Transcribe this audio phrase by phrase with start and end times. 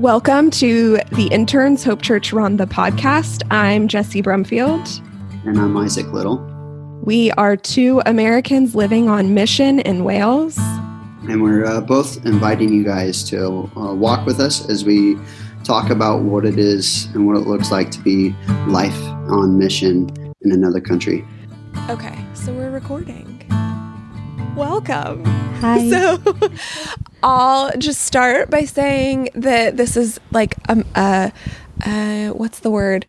[0.00, 3.42] Welcome to the Interns Hope Church Rhondda podcast.
[3.50, 5.06] I'm Jesse Brumfield.
[5.44, 6.38] And I'm Isaac Little.
[7.04, 10.56] We are two Americans living on mission in Wales.
[11.28, 15.18] And we're uh, both inviting you guys to uh, walk with us as we
[15.64, 18.34] talk about what it is and what it looks like to be
[18.68, 18.98] life
[19.28, 20.08] on mission
[20.40, 21.26] in another country.
[21.90, 23.39] Okay, so we're recording.
[24.60, 25.24] Welcome.
[25.24, 25.88] Hi.
[25.90, 26.18] So
[27.22, 31.30] I'll just start by saying that this is like um uh,
[31.84, 33.06] uh what's the word?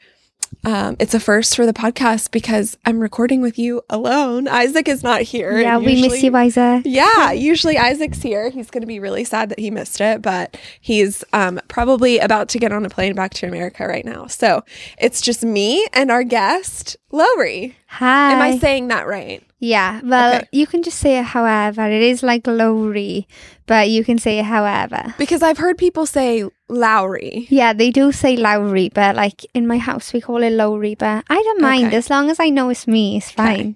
[0.64, 4.48] Um, it's a first for the podcast because I'm recording with you alone.
[4.48, 5.60] Isaac is not here.
[5.60, 6.84] Yeah, and we miss you, Isaac.
[6.86, 8.52] Yeah, usually Isaac's here.
[8.52, 12.48] He's going to be really sad that he missed it, but he's um, probably about
[12.50, 14.28] to get on a plane back to America right now.
[14.28, 14.64] So
[15.00, 17.74] it's just me and our guest, Lowri.
[17.88, 18.34] Hi.
[18.34, 19.44] Am I saying that right?
[19.64, 20.48] yeah, well, Okay.
[20.52, 21.86] you can just say it however.
[21.88, 23.26] It is like Lowri,
[23.68, 25.14] but you can say it however.
[25.20, 27.46] Because I've heard people say Lowri.
[27.50, 31.24] Yeah, they do say Lowri, but like in my house, we call it Lowri, but
[31.30, 31.88] I don't mind.
[31.88, 31.98] Okay.
[31.98, 33.76] As long as I know it's me, it's fine.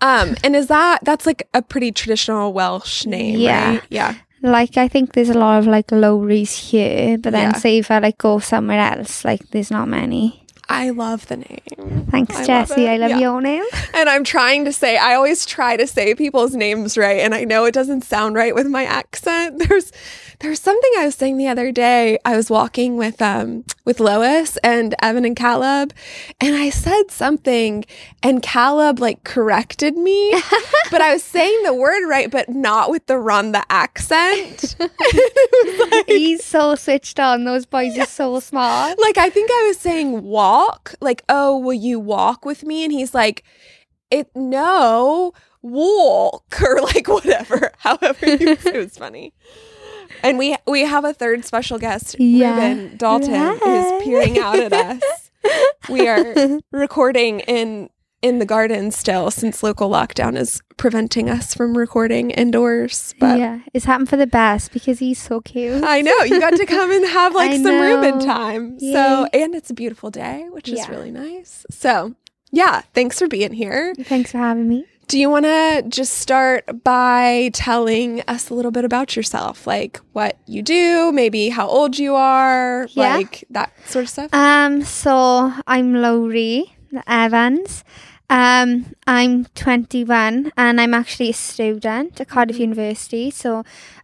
[0.00, 3.70] Um, and is that that's like a pretty traditional Welsh name, Yeah.
[3.70, 3.82] right?
[3.88, 4.14] Yeah.
[4.42, 7.58] Like, I think there's a lot of like Lowris here, but then Yeah.
[7.58, 10.42] say if I like go somewhere else, like there's not many.
[10.68, 12.06] I love the name.
[12.10, 13.18] Thanks, I love I love Yeah.
[13.18, 13.64] your name.
[13.94, 17.44] And I'm trying to say, I always try to say people's names right, and I
[17.44, 19.58] know it doesn't sound right with my accent.
[19.68, 19.92] There's
[20.40, 22.18] there's something I was saying the other day.
[22.24, 25.92] I was walking with um with Lois and Evan and Caleb,
[26.40, 27.84] and I said something,
[28.22, 30.32] and Caleb like corrected me,
[30.90, 34.76] but I was saying the word right, but not with the Rhondda accent.
[35.90, 37.44] Like- He's so switched on.
[37.44, 38.98] Those boys are so smart.
[38.98, 42.84] like I think I was saying walk, like, oh, will you walk with me?
[42.84, 43.42] And he's like,
[44.10, 45.32] it no,
[45.62, 47.72] walk or like whatever.
[47.78, 49.32] However, you, it was funny.
[50.24, 52.50] And we we have a third special guest, Yeah.
[52.54, 53.54] Ruben Dalton, Hi.
[53.56, 55.30] who's peering out at us.
[55.88, 57.90] We are recording in
[58.22, 63.14] in the garden still since local lockdown is preventing us from recording indoors.
[63.20, 65.84] But yeah, it's happened for the best because he's so cute.
[65.84, 68.24] I know you got to come and have like some Reuben know.
[68.24, 68.78] time.
[68.80, 68.92] Yay.
[68.94, 71.66] So, and it's a beautiful day, which is really nice.
[71.70, 72.14] So,
[72.50, 73.94] yeah, thanks for being here.
[73.94, 74.86] Thanks for having me.
[75.06, 80.00] Do you want to just start by telling us a little bit about yourself, like
[80.12, 83.16] what you do, maybe how old you are, Yeah.
[83.16, 84.32] like that sort of stuff?
[84.32, 86.64] Um, so I'm Lowri
[87.06, 87.84] Evans.
[88.34, 93.30] Um, I'm 21 and I'm actually a student at Cardiff University.
[93.30, 93.58] So,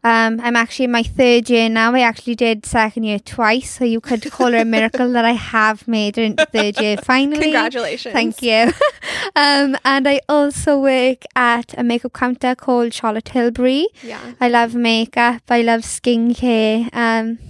[0.04, 1.92] um, I'm actually in my third year now.
[1.96, 5.32] I actually did second year twice, so you could call it a miracle that I
[5.32, 7.42] have made it into third year finally.
[7.42, 8.12] Congratulations.
[8.12, 8.72] Thank you.
[9.34, 13.88] um, and I also work at a makeup counter called Charlotte Tilbury.
[14.00, 14.20] Yeah.
[14.40, 15.42] I love makeup.
[15.48, 16.88] I love skincare.
[16.94, 17.40] Um,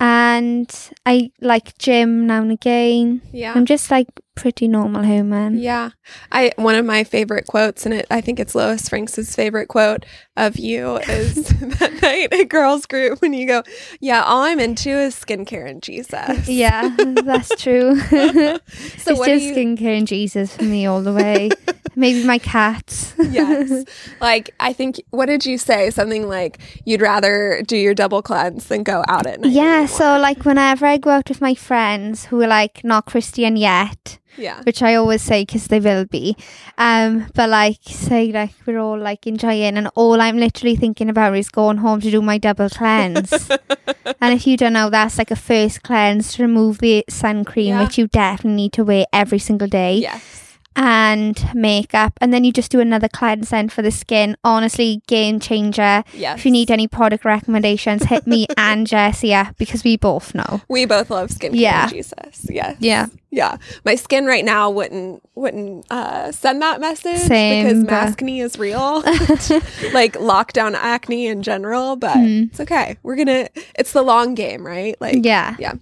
[0.00, 0.72] and
[1.04, 3.22] I like gym now and again.
[3.32, 3.54] Yeah.
[3.54, 4.06] I'm just like
[4.40, 5.58] pretty normal human.
[5.58, 5.90] Yeah.
[6.32, 10.04] I one of my favorite quotes and it I think it's Lois Franks's favorite quote
[10.36, 11.34] of you is
[11.78, 13.62] that night at girls group when you go,
[14.00, 16.94] "Yeah, all I'm into is skincare and Jesus." Yeah,
[17.24, 17.98] that's true.
[18.00, 21.50] So it's just you skincare and Jesus for me all the way.
[21.96, 23.14] Maybe my cats.
[23.18, 23.84] Yes.
[24.20, 25.90] like I think what did you say?
[25.90, 29.50] Something like you'd rather do your double cleanse than go out at night.
[29.50, 29.88] yeah, anymore.
[29.88, 34.18] so like whenever I go out with my friends who are like not Christian yet,
[34.38, 34.62] yeah.
[34.62, 36.36] which I always say because they will be.
[36.78, 41.36] Um, but like say like we're all like enjoying, and all I'm literally thinking about
[41.36, 43.32] is going home to do my double cleanse.
[44.20, 47.68] and if you don't know, that's like a first cleanse to remove the sun cream,
[47.68, 47.82] Yeah.
[47.84, 50.47] which you definitely need to wear every single day, Yes.
[50.80, 54.36] And makeup, and then you just do another cleanse then for the skin.
[54.44, 56.04] Honestly, game changer.
[56.14, 56.38] Yes.
[56.38, 60.60] If you need any product recommendations, hit me and Jesse up because we both know.
[60.68, 61.88] we both love skincare Yeah.
[61.88, 62.46] Jesus.
[62.48, 62.76] Yes.
[62.78, 63.06] Yeah.
[63.30, 63.56] Yeah.
[63.84, 69.02] My skin right now wouldn't wouldn't uh, send that message Same, because maskne is real.
[69.92, 72.50] like lockdown acne in general, but Mhm.
[72.50, 72.96] it's okay.
[73.02, 73.48] We're gonna
[73.78, 74.94] it's the long game, right?
[75.00, 75.72] Like yeah Yeah.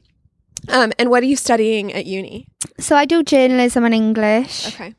[0.69, 2.47] Um and what are you studying at uni?
[2.79, 4.69] So I do journalism and English.
[4.69, 4.95] Okay.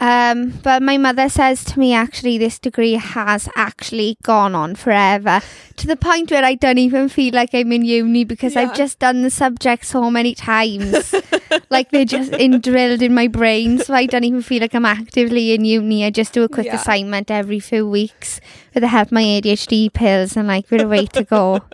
[0.00, 5.40] Um, but my mother says to me, actually, this degree has actually gone on forever
[5.76, 8.62] to the point where I don't even feel like I'm in uni because Yeah.
[8.62, 11.12] I've just done the subject so many times.
[11.70, 13.78] like they're just in, drilled in my brain.
[13.78, 16.04] So I don't even feel like I'm actively in uni.
[16.04, 16.76] I just do a quick Yeah.
[16.76, 18.40] assignment every few weeks
[18.74, 21.60] with the help of my ADHD pills and like we're way to go.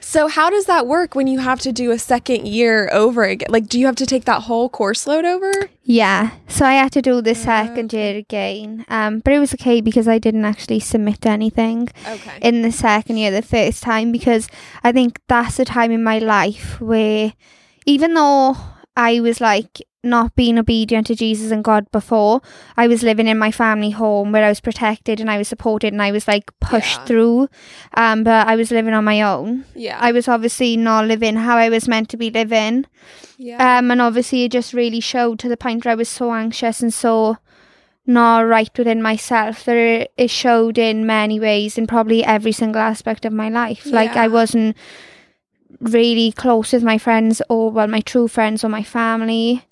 [0.00, 3.48] So how does that work when you have to do a second year over again?
[3.50, 5.50] Like do you have to take that whole course load over?
[5.86, 9.82] Yeah, so I had to do the second year again, um, but it was okay
[9.82, 12.38] because I didn't actually submit anything Okay.
[12.40, 14.48] in the second year the first time because
[14.82, 17.34] I think that's the time in my life where
[17.84, 18.56] even though
[18.96, 22.40] I was like not being obedient to Jesus and God before,
[22.76, 25.92] I was living in my family home where I was protected and I was supported
[25.92, 27.04] and I was like pushed Yeah.
[27.06, 27.48] through.
[27.96, 29.64] Um, but I was living on my own.
[29.74, 29.98] yeah.
[30.00, 32.86] I was obviously not living how I was meant to be living.
[33.38, 33.78] yeah.
[33.78, 36.80] Um, and obviously it just really showed to the point where I was so anxious
[36.82, 37.38] and so
[38.06, 42.82] not right within myself that it, it showed in many ways in probably every single
[42.82, 43.86] aspect of my life.
[43.86, 44.76] Like I wasn't
[45.80, 49.64] really close with my friends or well my true friends or my family.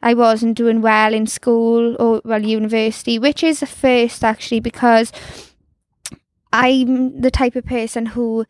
[0.00, 5.12] I wasn't doing well in school or well university, which is a first actually because
[6.52, 8.44] I'm the type of person who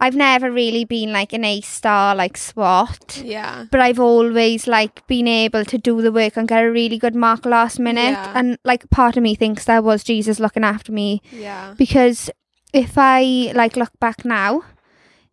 [0.00, 3.66] I've never really been like an A star like SWAT yeah.
[3.70, 7.14] but I've always like been able to do the work and get a really good
[7.14, 8.12] mark last minute.
[8.12, 8.32] Yeah.
[8.34, 11.74] And like part of me thinks that was Jesus looking after me Yeah.
[11.76, 12.30] because
[12.72, 14.62] if I like look back now,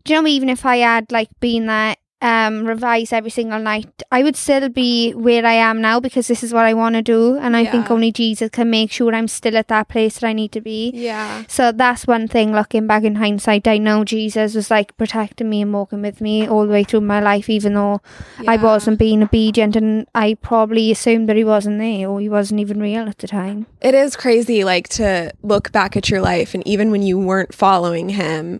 [0.10, 4.04] do you know even if I had like been there um revise every single night,
[4.12, 7.02] I would still be where I am now because this is what I want to
[7.02, 10.28] do and I think only Jesus can make sure I'm still at that place that
[10.28, 10.92] I need to be.
[10.94, 11.44] Yeah.
[11.48, 15.62] So that's one thing looking back in hindsight, I know Jesus was like protecting me
[15.62, 18.02] and walking with me all the way through my life, even though
[18.46, 22.60] I wasn't being obedient and I probably assumed that he wasn't there or he wasn't
[22.60, 23.68] even real at the time.
[23.80, 27.54] It is crazy, like to look back at your life, and even when you weren't
[27.54, 28.60] following him,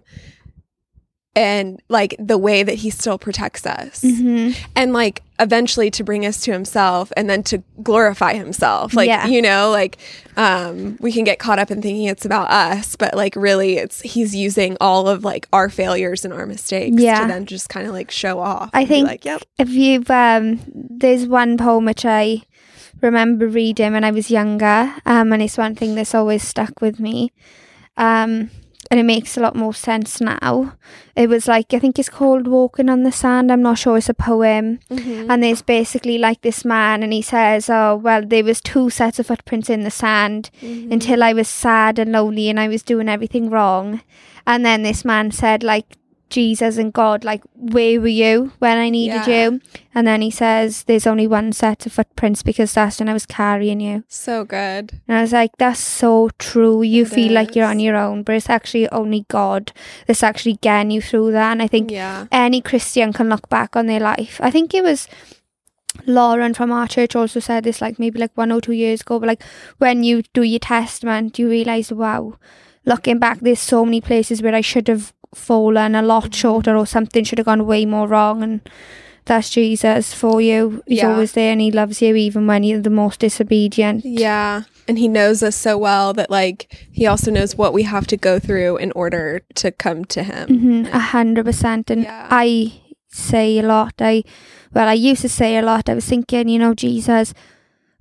[1.36, 4.60] and like the way that he still protects us, Mm-hmm.
[4.76, 8.94] and like eventually to bring us to himself, and then to glorify himself.
[8.94, 9.28] Like Yeah.
[9.28, 9.98] you know, like
[10.36, 14.02] um, we can get caught up in thinking it's about us, but like really, it's
[14.02, 17.22] he's using all of like our failures and our mistakes Yeah.
[17.22, 18.70] to then just kind of like show off.
[18.74, 22.42] I think like, yep, if you've um there's one poem which I
[23.02, 27.00] remember reading when I was younger, um, and it's one thing that's always stuck with
[27.00, 27.32] me.
[27.98, 28.50] Um
[28.92, 30.74] and it makes a lot more sense now.
[31.16, 33.52] It was like I think it's called Walking on the Sand.
[33.52, 34.80] I'm not sure it's a poem.
[34.90, 35.28] Mhm.
[35.30, 39.20] And there's basically like this man and he says, Oh well there was two sets
[39.20, 40.92] of footprints in the sand Mhm.
[40.92, 44.02] until I was sad and lonely and I was doing everything wrong.
[44.48, 45.86] And then this man said, like,
[46.30, 49.50] Jesus and God, like, where were you when I needed Yeah.
[49.50, 49.62] you?
[49.96, 53.26] And then he says, There's only one set of footprints because that's when I was
[53.26, 54.04] carrying you.
[54.08, 54.94] so good.
[55.08, 56.82] And I was like, That's so true.
[56.84, 59.72] You It feel like you're on your own, but it's actually only God
[60.08, 61.52] that's actually getting you through that.
[61.52, 64.40] And I think Yeah, any Christian can look back on their life.
[64.42, 65.08] I think it was
[66.06, 69.20] Lauren from our church also said this like maybe like one or two years ago,
[69.20, 69.44] but like
[69.80, 72.36] when you do your testament, you realise, wow,
[72.86, 76.86] looking back, there's so many places where I should have fallen a lot shorter or
[76.88, 78.62] something should have gone way more wrong and
[79.26, 80.82] that's Jesus for you.
[80.88, 81.12] He's Yeah.
[81.12, 84.04] always there and he loves you even when you're the most disobedient.
[84.04, 84.64] Yeah.
[84.88, 88.18] And he knows us so well that like he also knows what we have to
[88.18, 90.48] go through in order to come to him.
[90.60, 91.92] hmm A hundred percent.
[91.92, 92.28] And Yeah.
[92.32, 92.74] I
[93.12, 93.94] say a lot.
[94.00, 94.24] I
[94.74, 95.90] well, I used to say a lot.
[95.90, 97.34] I was thinking, you know, Jesus,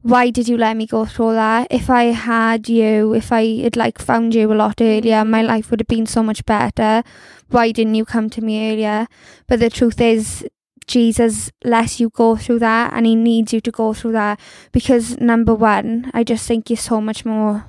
[0.03, 1.67] why did you let me go through that?
[1.71, 5.71] If I had you, if I had like found you a lot earlier, my life
[5.71, 7.03] would have been so much better.
[7.49, 9.07] Why didn't you come to me earlier?
[9.47, 10.47] But the truth is,
[10.87, 14.41] Jesus lets you go through that and he needs you to go through that
[14.73, 17.67] because number one, I just think you're so much more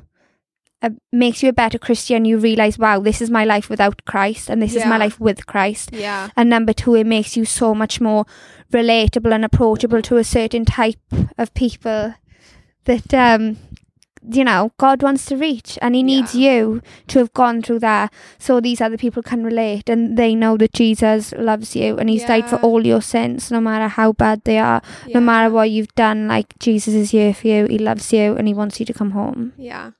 [0.81, 2.25] uh, makes you a better Christian.
[2.25, 5.45] You realize, wow, this is my life without Christ and this is my life with
[5.45, 5.89] Christ.
[5.91, 6.29] Yeah.
[6.37, 8.25] And number two, it makes you so much more
[8.71, 10.99] relatable and approachable to a certain type
[11.37, 12.13] of people
[12.85, 13.57] that um
[14.29, 16.51] you know God wants to reach and he needs Yeah.
[16.51, 20.57] you to have gone through that so these other people can relate and they know
[20.57, 24.43] that Jesus loves you and he's died for all your sins no matter how bad
[24.43, 25.17] they are yeah.
[25.17, 28.47] no matter what you've done like Jesus is here for you he loves you and
[28.47, 29.91] he wants you to come home Yeah.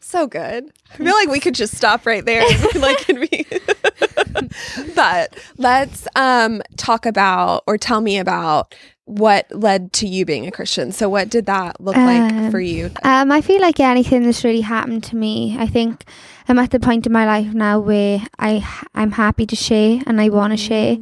[0.00, 0.70] So good.
[0.92, 2.42] I feel like we could just stop right there.
[2.76, 3.46] like be
[4.94, 8.74] but let's um talk about or tell me about
[9.04, 10.90] what led to you being a Christian.
[10.90, 12.90] So what did that look like Um, for you?
[13.04, 16.04] Um, I feel like anything that's really happened to me, I think
[16.48, 20.20] I'm at the point in my life now where I I'm happy to share and
[20.20, 20.98] I want to share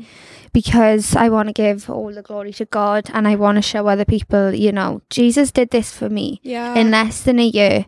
[0.52, 3.86] because I want to give all the glory to God and I want to show
[3.88, 6.74] other people, you know, Jesus did this for me Yeah.
[6.74, 7.86] in less than a year,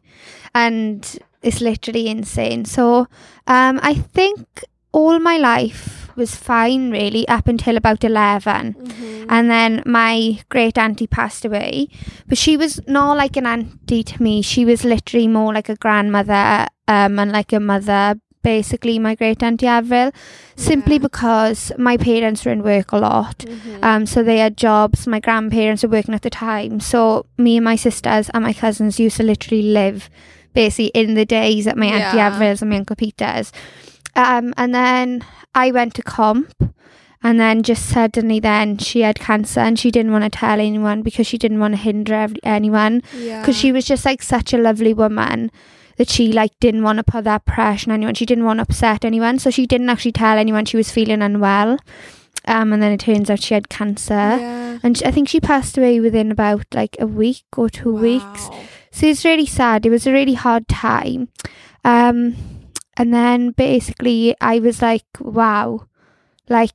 [0.64, 2.64] and it's literally insane.
[2.64, 3.06] So,
[3.46, 5.84] um, I think all my life
[6.16, 8.74] was fine really up until about eleven.
[8.74, 9.26] Mhm.
[9.28, 11.88] And then my great auntie passed away,
[12.28, 14.34] but she was not like an auntie to me.
[14.52, 16.44] She was literally more like a grandmother
[16.88, 18.14] um, and like a mother
[18.46, 20.10] basically my great auntie Avril,
[20.54, 21.06] simply Yeah.
[21.08, 23.38] because my parents were in work a lot.
[23.44, 23.82] Mhm.
[23.88, 25.06] Um, so they had jobs.
[25.14, 26.78] My grandparents were working at the time.
[26.90, 27.00] So
[27.46, 30.08] me and my sisters and my cousins used to literally live
[30.56, 32.34] basically in the days at my auntie Yeah.
[32.34, 33.52] Avril's and my uncle Peter's.
[34.16, 36.52] Um, and then I went to comp.
[37.22, 41.02] And then just suddenly, then she had cancer, and she didn't want to tell anyone
[41.02, 43.40] because she didn't want to hinder ev- anyone yeah.
[43.40, 45.50] because she was just like such a lovely woman
[45.96, 48.14] that she like didn't want to put that pressure on anyone.
[48.14, 51.20] She didn't want to upset anyone, so she didn't actually tell anyone she was feeling
[51.22, 51.78] unwell.
[52.46, 54.78] Um, and then it turns out she had cancer, Yeah.
[54.84, 58.48] and sh- I think she passed away within about like a week or two weeks.
[58.96, 59.84] So it's really sad.
[59.84, 61.28] It was a really hard time.
[61.84, 62.34] Um,
[62.96, 65.86] and then basically I was like, wow,
[66.48, 66.70] like.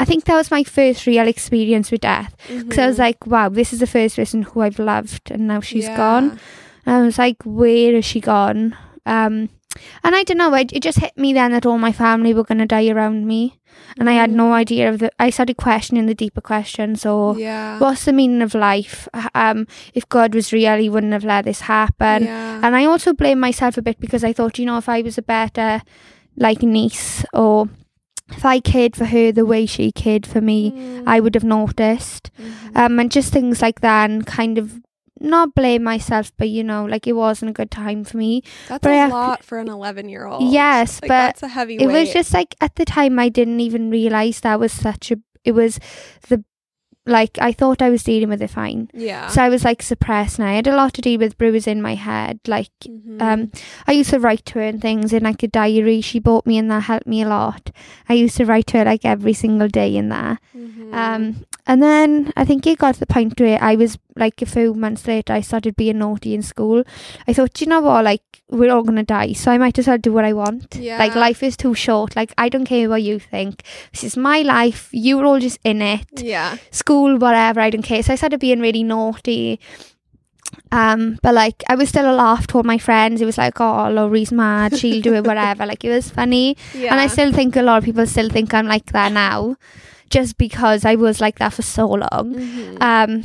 [0.00, 2.36] I think that was my first real experience with death.
[2.46, 3.06] Because I was Mhm.
[3.06, 5.96] like, wow, this is the first person who I've loved, and now she's Yeah.
[5.96, 6.38] gone.
[6.86, 8.76] And I was like, where is she gone?
[9.04, 9.48] Um,
[10.04, 10.54] and I don't know.
[10.54, 13.26] It, it just hit me then that all my family were going to die around
[13.26, 13.58] me,
[13.98, 15.10] and I had no idea of the.
[15.18, 17.02] I started questioning the deeper questions.
[17.02, 17.78] So, Yeah.
[17.78, 19.08] what's the meaning of life?
[19.34, 22.24] Um, if God was real, He wouldn't have let this happen.
[22.24, 22.60] yeah.
[22.62, 25.16] And I also blame myself a bit because I thought, you know, if I was
[25.18, 25.82] a better
[26.36, 27.68] like niece or
[28.30, 31.02] if I cared for her the way she cared for me, Mm.
[31.06, 32.76] I would have noticed Mhm.
[32.76, 34.80] um, and just things like that, and kind of
[35.20, 38.42] not blame myself, but you know, like it wasn't a good time for me.
[38.68, 40.52] That's but I a to- lot for an 11 year old.
[40.52, 42.00] Yes, Like, but that's a heavy it weight.
[42.00, 45.16] was just like at the time I didn't even realize that was such a.
[45.44, 45.78] It was
[46.28, 46.44] the
[47.06, 48.90] like I thought I was dealing with it fine.
[48.92, 49.28] yeah.
[49.28, 51.80] So I was like suppressed and I had a lot to do with bruises in
[51.80, 52.38] my head.
[52.46, 53.22] Like Mhm.
[53.22, 53.50] um
[53.86, 56.58] I used to write to her and things in like a diary she bought me
[56.58, 57.70] and that helped me a lot.
[58.10, 60.38] I used to write to her like every single day in there.
[60.54, 60.92] Mhm.
[60.92, 61.36] Um,
[61.68, 64.74] and then I think it got to the point where I was like a few
[64.74, 66.82] months later, I started being naughty in school.
[67.28, 68.04] I thought, you know what?
[68.04, 70.74] Like, we're all gonna die, so I might as well do what I want.
[70.80, 70.98] Yeah.
[70.98, 72.16] Like, life is too short.
[72.16, 73.62] Like, I don't care what you think.
[73.92, 74.88] This is my life.
[74.92, 76.06] You're all just in it.
[76.16, 76.56] yeah.
[76.70, 77.60] School, whatever.
[77.60, 78.02] I don't care.
[78.02, 79.60] So I started being really naughty.
[80.72, 83.20] Um, but like I was still a laugh to all my friends.
[83.20, 84.76] It was like, oh, Lowri's mad.
[84.78, 85.66] She'll do it, whatever.
[85.68, 86.56] Like it was funny.
[86.74, 86.92] Yeah.
[86.92, 89.56] And I still think a lot of people still think I'm like that now,
[90.10, 92.34] just because I was like that for so long.
[92.34, 92.82] Mhm.
[92.82, 93.24] Um,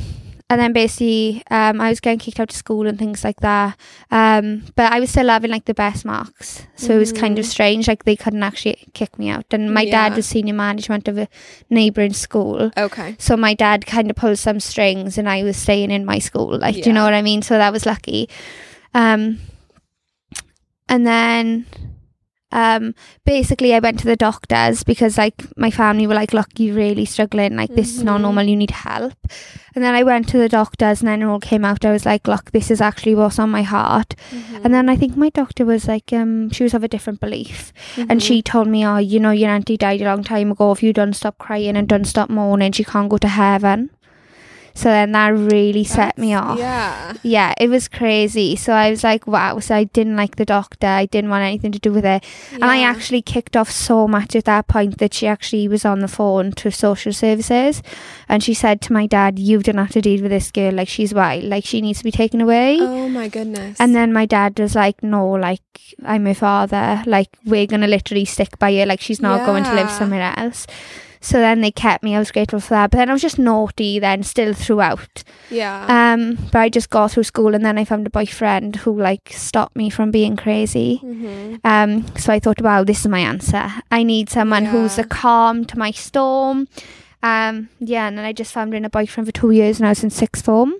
[0.50, 3.76] and then basically, um, I was getting kicked out of school and things like that.
[4.10, 7.46] Um, but I was still having like the best marks, so it was kind of
[7.46, 7.48] Mhm.
[7.48, 7.88] strange.
[7.88, 9.46] Like they couldn't actually kick me out.
[9.52, 11.28] And my dad was senior management of a
[11.70, 12.70] neighbouring school.
[12.76, 13.16] okay.
[13.18, 16.58] So my dad kind of pulled some strings, and I was staying in my school.
[16.58, 17.40] Like, do you know what I mean?
[17.42, 18.28] So that was lucky.
[18.92, 19.38] Um,
[20.88, 21.64] and then,
[22.54, 22.94] um,
[23.26, 27.04] basically, I went to the doctors because like my family were like, "Look, you're really
[27.04, 27.56] struggling.
[27.56, 28.22] Like, this is not Mhm.
[28.22, 28.46] normal.
[28.48, 29.18] You need help."
[29.74, 31.84] And then I went to the doctors, and then it all came out.
[31.84, 34.64] I was like, "Look, this is actually what's on my heart." Mhm.
[34.64, 37.72] And then I think my doctor was like, um, she was of a different belief.
[37.98, 38.26] And Mhm.
[38.26, 40.70] she told me, oh, you know, your auntie died a long time ago.
[40.72, 43.90] If you don't stop crying and don't stop mourning, she can't go to heaven.
[44.76, 46.58] So then that really set me off.
[46.58, 47.14] Yeah.
[47.22, 48.56] Yeah, it was crazy.
[48.56, 49.60] So I was like, wow.
[49.60, 50.88] So I didn't like the doctor.
[50.88, 52.24] I didn't want anything to do with it.
[52.52, 56.00] And I actually kicked off so much at that point that she actually was on
[56.00, 57.82] the phone to social services.
[58.28, 60.72] And she said to my dad, you don't have to deal with this girl.
[60.72, 61.44] Like, she's wild.
[61.44, 62.78] Like, she needs to be taken away.
[62.80, 63.78] Oh my goodness.
[63.78, 65.62] And then my dad was like, no, like,
[66.04, 67.02] I'm her father.
[67.06, 68.86] Like, we're going to literally stick by her.
[68.86, 70.66] Like, she's not going to live somewhere else.
[71.24, 72.14] So then they kept me.
[72.14, 72.90] I was grateful for that.
[72.90, 75.24] But then I was just naughty then, still throughout.
[75.50, 75.86] yeah.
[75.88, 79.30] Um, but I just got through school and then I found a boyfriend who, like,
[79.32, 81.00] stopped me from being crazy.
[81.02, 81.60] Mhm.
[81.64, 83.72] Um, so I thought, wow, this is my answer.
[83.90, 86.68] I need someone who's a calm to my storm.
[87.22, 89.92] Um, yeah, and then I just found in a boyfriend for two years and I
[89.92, 90.74] was in sixth form.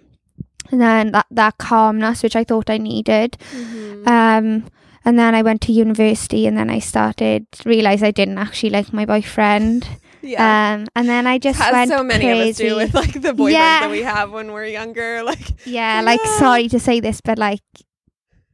[0.70, 3.38] And then that, that calmness, which I thought I needed.
[3.56, 4.06] Mhm.
[4.06, 4.64] Um,
[5.06, 8.92] and then I went to university and then I started realize I didn't actually like
[8.92, 9.88] my boyfriend.
[10.24, 10.74] Yeah.
[10.74, 12.40] Um, and then I just went so many crazy.
[12.42, 13.80] of us do with like the boyfriends Yeah.
[13.80, 15.22] that we have when we're younger.
[15.24, 17.60] Like, yeah, like sorry to say this, but like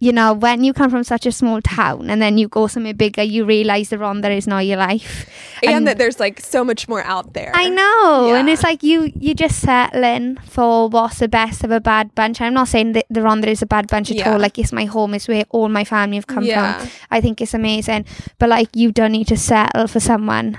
[0.03, 2.95] you know, when you come from such a small town and then you go somewhere
[2.95, 5.29] bigger, you realize the wrong there is not your life.
[5.63, 7.53] and, And- that there's like so much more out there.
[7.55, 11.81] I know, and it's like you you just settling for what's the best of a
[11.81, 12.41] bad bunch.
[12.41, 14.33] I'm not saying that the Rhondda is a bad bunch at Yeah.
[14.33, 14.39] all.
[14.41, 16.79] Like it's my home, it's where all my family have come yeah.
[16.79, 16.89] from.
[17.11, 18.07] I think it's amazing,
[18.39, 20.57] but like you don't need to settle for someone.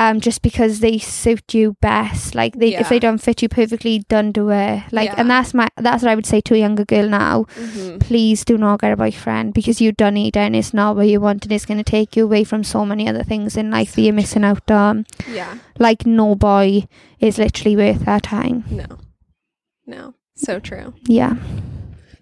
[0.00, 3.98] Um, just because they suit you best, like they if they don't fit you perfectly,
[4.08, 4.84] don't do it.
[4.92, 7.46] Like, and that's my that's what I would say to a younger girl now.
[7.56, 7.98] Mhm.
[8.00, 11.08] Please do not get a boyfriend because you don't need it and it's not what
[11.08, 13.72] you want and it's going to take you away from so many other things in
[13.72, 15.58] life that you're missing out on Yeah.
[15.80, 16.86] like no boy
[17.18, 18.64] is literally worth our time.
[18.70, 18.86] No.
[19.84, 20.14] No.
[20.36, 20.94] So true.
[21.08, 21.34] Yeah.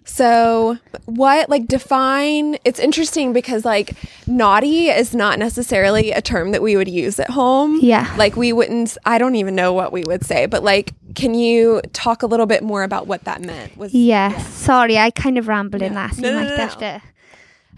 [0.09, 3.91] So, what like define it's interesting because like
[4.25, 7.79] naughty is not necessarily a term that we would use at home.
[7.81, 8.11] Yeah.
[8.17, 11.81] Like we wouldn't I don't even know what we would say, but like can you
[11.93, 13.77] talk a little bit more about what that meant?
[13.77, 14.47] Was Yes.
[14.53, 15.99] Sorry, I kind of rambled in Yeah.
[15.99, 16.19] last.
[16.19, 17.01] No, no, no, to.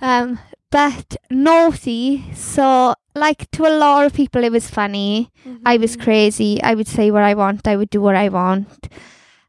[0.02, 0.40] Um,
[0.72, 2.24] but naughty.
[2.36, 5.32] So, like to a lot of people, it was funny.
[5.66, 6.04] I was Mm-hmm.
[6.04, 6.62] crazy.
[6.64, 7.68] I would say what I want.
[7.68, 8.88] I would do what I want.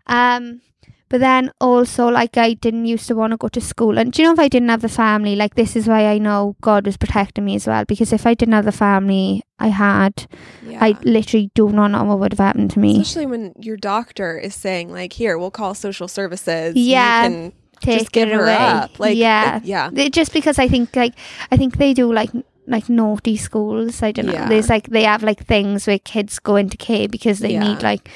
[0.06, 0.62] Um,
[1.10, 3.98] but then also, like, I didn't used to want to go to school.
[3.98, 6.16] And do you know, if I didn't have the family, like, this is why I
[6.18, 7.84] know God was protecting me as well.
[7.84, 10.26] Because if I didn't have the family I had,
[10.66, 10.78] yeah.
[10.82, 12.92] I literally do not know what would have happened to me.
[12.92, 17.50] Especially when your doctor is saying like, "Here, we'll call social services." Yeah.
[17.82, 18.56] Take just give it her away.
[18.56, 18.98] up.
[19.00, 21.14] Like, yeah, it- yeah, It- just because I think like
[21.50, 22.30] I think they do like
[22.66, 24.02] like naughty schools.
[24.02, 24.32] I don't know.
[24.34, 24.48] Yeah.
[24.48, 27.66] There's like they have like things where kids go into care because they Yeah.
[27.66, 28.08] need like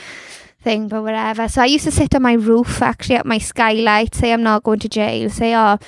[0.64, 1.46] thing but whatever.
[1.48, 4.62] So I used to sit on my roof actually at my skylight, say I'm not
[4.64, 5.78] going to jail, say oh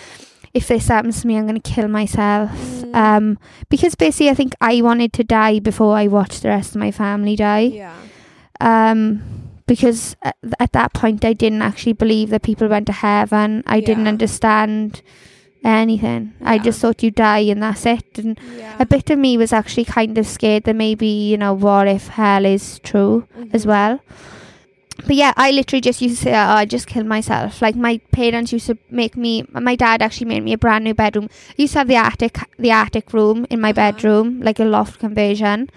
[0.55, 2.51] if this happens to me I'm gonna kill myself.
[2.53, 2.95] Mm.
[2.95, 6.81] Um because basically I think I wanted to die before I watched the rest of
[6.81, 7.95] my family die yeah,
[8.61, 9.01] um,
[9.67, 13.63] because at, at that point I didn't actually believe that people went to heaven.
[13.67, 15.03] I didn't understand
[15.65, 16.33] anything.
[16.43, 18.19] I just thought you die and that's it.
[18.19, 18.77] And yeah.
[18.79, 22.09] a bit of me was actually kind of scared that maybe you know what if
[22.09, 23.69] hell is true as Mhm.
[23.69, 24.01] well.
[25.05, 27.61] But yeah, I literally just used to say, oh, I just killed myself.
[27.63, 29.45] Like my parents used to make me.
[29.53, 31.29] My dad actually made me a brand new bedroom.
[31.51, 33.93] I used to have the attic, the attic room in my Uh-huh.
[33.93, 35.71] bedroom, like a loft conversion.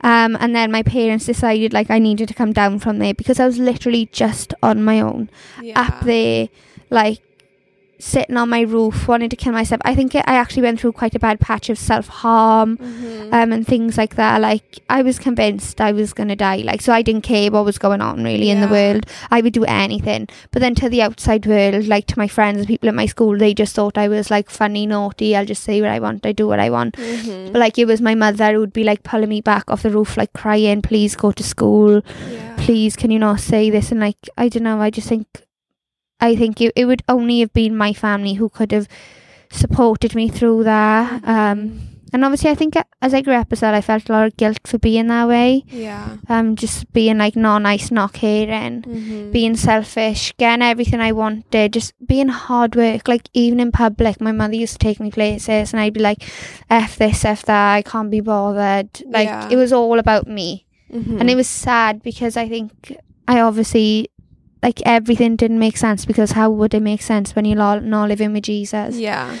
[0.00, 3.40] Um, and then my parents decided like I needed to come down from there because
[3.40, 5.28] I was literally just on my own
[5.60, 5.80] yeah.
[5.80, 6.48] up there,
[6.90, 7.18] like
[8.00, 9.80] sitting on my roof, wanting to kill myself.
[9.84, 13.32] I think I actually went through quite a bad patch of self harm Mhm.
[13.32, 14.40] um, and things like that.
[14.40, 16.58] Like I was convinced I was gonna die.
[16.58, 19.04] Like so, I didn't care what was going on really in the world.
[19.30, 20.28] I would do anything.
[20.52, 23.36] But then to the outside world, like to my friends and people at my school,
[23.36, 25.34] they just thought I was like funny, naughty.
[25.34, 26.24] I'll just say what I want.
[26.24, 26.96] I do what I want.
[26.96, 27.52] Mhm.
[27.52, 29.90] But like it was my mother who would be like pulling me back off the
[29.90, 32.02] roof, like crying, "Please go to school.
[32.32, 32.54] yeah.
[32.58, 34.80] Please, can you not say this?" And like I don't know.
[34.80, 35.26] I just think,
[36.20, 38.88] I think it, it would only have been my family who could have
[39.50, 41.22] supported me through that.
[41.26, 44.26] Um, and obviously, I think as I grew up as well, I felt a lot
[44.26, 45.64] of guilt for being that way.
[45.68, 46.16] yeah.
[46.28, 49.30] Um, just being like not nice, not caring, Mhm.
[49.30, 53.06] being selfish, getting everything I wanted, just being hard work.
[53.08, 56.22] Like even in public, my mother used to take me places, and I'd be like,
[56.70, 57.74] "F this, f that.
[57.74, 59.48] I can't be bothered." Like Yeah.
[59.50, 61.20] it was all about me, Mhm.
[61.20, 64.08] and it was sad because I think I obviously.
[64.62, 68.08] Like everything didn't make sense because how would it make sense when you're not, not
[68.08, 68.96] living with Jesus?
[68.96, 69.36] yeah.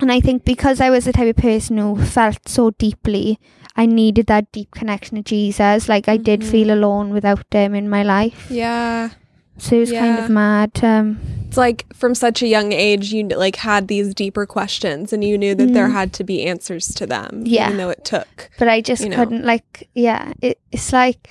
[0.00, 3.38] And I think because I was the type of person who felt so deeply,
[3.76, 5.88] I needed that deep connection to Jesus.
[5.88, 6.50] Like I did Mhm.
[6.50, 8.48] feel alone without him in my life.
[8.50, 9.10] Yeah.
[9.56, 10.72] So it was kind of mad.
[10.82, 15.22] Um, It's like from such a young age, you like had these deeper questions, and
[15.22, 15.92] you knew that there Mm.
[15.92, 17.44] had to be answers to them.
[17.46, 17.66] Yeah.
[17.66, 18.50] even though it took.
[18.58, 21.30] but I just couldn't like yeah, it, it's like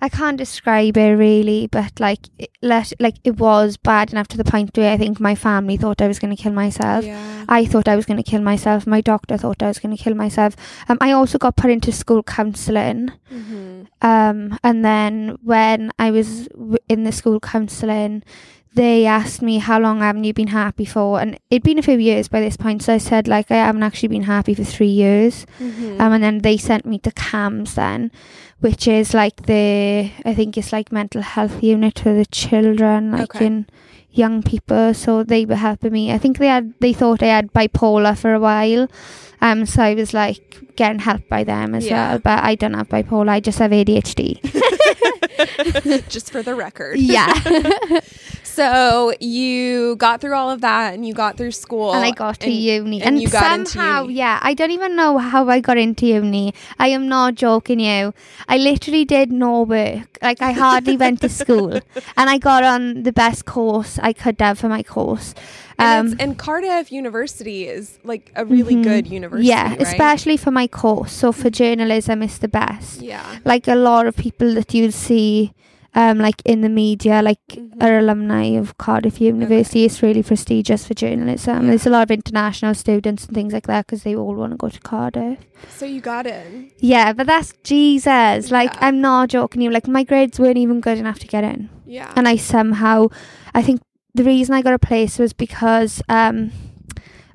[0.00, 4.36] I can't describe it really, but like it, let like it was bad enough to
[4.36, 7.04] the point where I think my family thought I was going to kill myself.
[7.04, 7.44] Yeah.
[7.48, 8.86] I thought I was going to kill myself.
[8.86, 10.54] My doctor thought I was going to kill myself.
[10.88, 13.10] Um, I also got put into school counselling.
[13.28, 18.22] hmm Um, and then when I was w- in the school counselling,
[18.74, 21.98] they asked me how long haven't you been happy for, and it'd been a few
[21.98, 22.82] years by this point.
[22.82, 25.46] So I said like I haven't actually been happy for three years.
[25.58, 28.12] hmm Um, and then they sent me to CAMHS then,
[28.60, 33.34] which is like the I think it's like mental health unit for the children, like
[33.34, 33.46] Okay.
[33.46, 33.66] in
[34.10, 34.94] young people.
[34.94, 36.12] So they were helping me.
[36.12, 38.88] I think they had they thought I had bipolar for a while.
[39.40, 42.10] Um, so I was like getting help by them as Yeah.
[42.10, 42.18] well.
[42.18, 43.28] But I don't have bipolar.
[43.30, 44.40] I just have ADHD.
[46.08, 46.98] Just for the record.
[46.98, 47.32] yeah.
[48.58, 52.40] So you got through all of that, and you got through school, and I got
[52.40, 53.00] to and- uni.
[53.00, 54.14] and And, you somehow, uni.
[54.14, 56.52] yeah, I don't even know how I got into uni.
[56.78, 58.12] I am not joking you.
[58.48, 60.18] I literally did no work.
[60.22, 61.78] Like I hardly went to school.
[62.18, 65.34] And I got on the best course I could have for my course.
[65.78, 68.82] And, Um, it's- and Cardiff University is like a really mhm.
[68.90, 69.48] good university.
[69.54, 69.82] yeah, right?
[69.86, 71.12] especially for my course.
[71.12, 73.00] So for journalism it's the best.
[73.12, 73.24] Yeah.
[73.44, 75.52] Like a lot of people that you'll see
[75.94, 77.82] um like in the media, like Mhm.
[77.82, 79.84] are alumni of Cardiff University.
[79.84, 81.62] It's really prestigious for journalism.
[81.64, 81.68] Yeah.
[81.70, 84.56] There's a lot of international students and things like that because they all want to
[84.58, 85.38] go to Cardiff.
[85.70, 86.70] So you got in.
[86.78, 88.50] Yeah, but that's Jesus.
[88.50, 88.86] Like, Yeah.
[88.86, 89.70] I'm not joking you.
[89.70, 91.68] Like, my grades weren't even good enough to get in.
[91.86, 92.12] Yeah.
[92.16, 93.08] And I somehow,
[93.54, 93.80] I think
[94.14, 96.50] the reason I got a place was because um,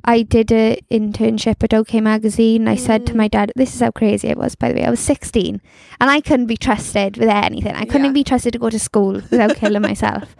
[0.05, 2.67] I did an internship at OK Magazine.
[2.67, 3.17] I said to Mm.
[3.17, 4.85] my dad, this is how crazy I was, by the way.
[4.85, 5.61] I was 16
[6.01, 7.73] and I couldn't be trusted with anything.
[7.75, 8.11] I couldn't Yeah.
[8.11, 10.35] be trusted to go to school without killing myself.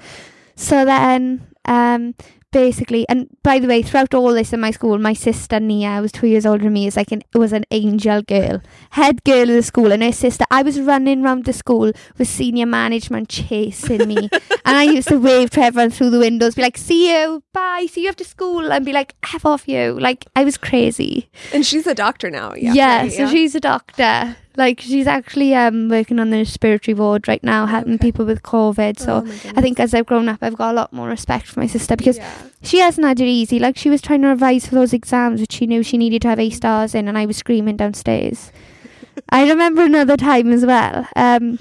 [0.56, 2.14] So then, um,
[2.54, 6.12] basically, and by the way, throughout all this in my school, my sister Nia was
[6.12, 6.88] two years older than me.
[6.88, 8.62] Is like an was an angel girl,
[8.92, 10.46] head girl of the school, and her sister.
[10.50, 14.30] I was running around the school with senior management chasing me,
[14.66, 17.88] and I used to wave to everyone through the windows, be like, "See you, bye,
[17.90, 21.30] see you after school," and be like, "Have off you!" Like I was crazy.
[21.52, 22.54] And she's a doctor now.
[22.54, 22.74] Yeah.
[22.74, 23.12] Yeah, right?
[23.12, 24.38] so she's a doctor.
[24.56, 28.12] Like she's actually um working on the respiratory ward right now, helping Okay.
[28.12, 29.00] people with COVID.
[29.00, 31.60] So Oh I think as I've grown up, I've got a lot more respect for
[31.60, 32.32] my sister because Yeah.
[32.62, 33.58] she hasn't had it easy.
[33.60, 36.28] Like she was trying to revise for those exams, which she knew she needed to
[36.28, 38.52] have A stars in, and I was screaming downstairs.
[39.30, 41.08] I remember another time as well.
[41.16, 41.60] Um,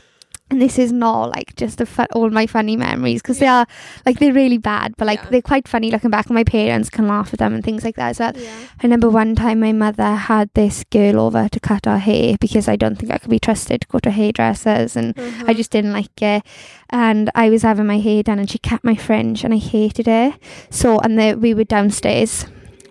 [0.53, 3.67] and this is not like just a fu- all my funny memories because they are
[4.05, 5.29] like they're really bad, but like Yeah.
[5.31, 6.27] they're quite funny looking back.
[6.27, 8.33] And my parents can laugh at them and things like that as well.
[8.37, 8.51] Yeah.
[8.81, 12.69] I remember one time my mother had this girl over to cut our hair because
[12.69, 15.45] I don't think I could be trusted to go to hairdressers and Uh-huh.
[15.49, 16.43] I just didn't like it.
[16.91, 20.07] And I was having my hair done and she cut my fringe and I hated
[20.07, 20.35] it.
[20.69, 22.45] So, and the, we were downstairs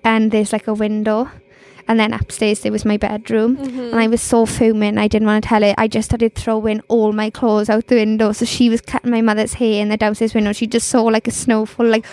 [0.03, 1.29] and there's like a window.
[1.87, 3.57] And then upstairs there was my bedroom.
[3.57, 3.91] Mhm.
[3.91, 5.73] And I was so fuming, I didn't want to tell her.
[5.77, 8.31] I just started throwing all my clothes out the window.
[8.31, 10.53] So she was cutting my mother's hair in the downstairs window.
[10.53, 12.05] She just saw like a snowfall, like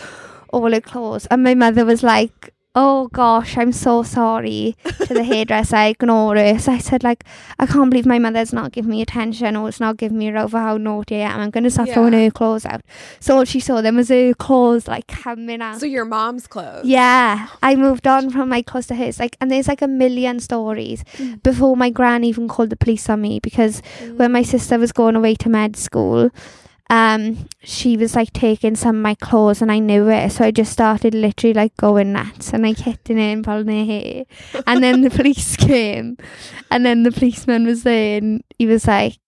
[0.53, 1.27] all her clothes.
[1.31, 5.75] And my mother was like, Oh gosh, I'm so sorry to the hairdresser.
[5.75, 6.59] I ignore her.
[6.61, 7.25] So I said, like,
[7.59, 10.33] I can't believe my mother's not giving me attention or it's not giving me a
[10.33, 11.41] row how naughty I am.
[11.41, 12.83] I'm going to start throwing her clothes out.
[13.19, 15.81] So all she saw them was her clothes like coming out.
[15.81, 16.85] So your mom's clothes.
[16.87, 19.19] Yeah, I moved on from my clothes to hers.
[19.19, 21.43] Like, and there's like a million stories Mm.
[21.43, 23.83] before my gran even called the police on me because
[24.17, 26.31] when my sister was going away to med school,
[26.91, 30.51] um, she was like taking some of my clothes and I knew it, so I
[30.51, 34.25] just started literally like going nuts and like hitting her and pulling her hair.
[34.67, 36.17] And then the police came,
[36.71, 39.19] and then the policeman was there and he was like.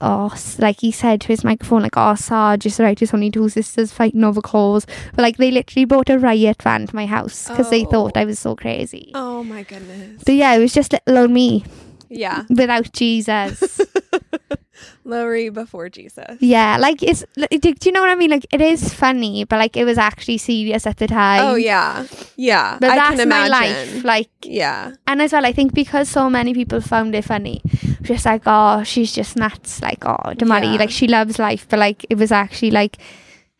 [0.00, 3.02] Oh, like he said to his microphone, like, "Oh, Sarge, it's right.
[3.02, 6.86] It's only two sisters fighting over clothes." But like, they literally brought a riot van
[6.86, 7.90] to my house because they Oh.
[7.90, 9.10] thought I was so crazy.
[9.16, 10.22] Oh my goodness.
[10.24, 11.64] But yeah, it was just little old me
[12.08, 12.44] Yeah.
[12.48, 13.80] without Jesus.
[15.08, 16.36] Lowri before Jesus.
[16.40, 17.24] Yeah, like it's.
[17.34, 18.30] Do, do you know what I mean?
[18.30, 21.40] Like it is funny, but like it was actually serious at the time.
[21.42, 22.06] Oh yeah.
[22.36, 22.78] Yeah.
[22.80, 23.94] but I that's can my imagine.
[23.94, 24.04] life.
[24.04, 24.92] Like, Yeah.
[25.06, 27.62] and as well, I think because so many people found it funny,
[28.02, 29.82] just like, oh, she's just nuts.
[29.82, 30.78] Like, oh, Damari, Yeah.
[30.78, 32.98] like she loves life, but like it was actually like,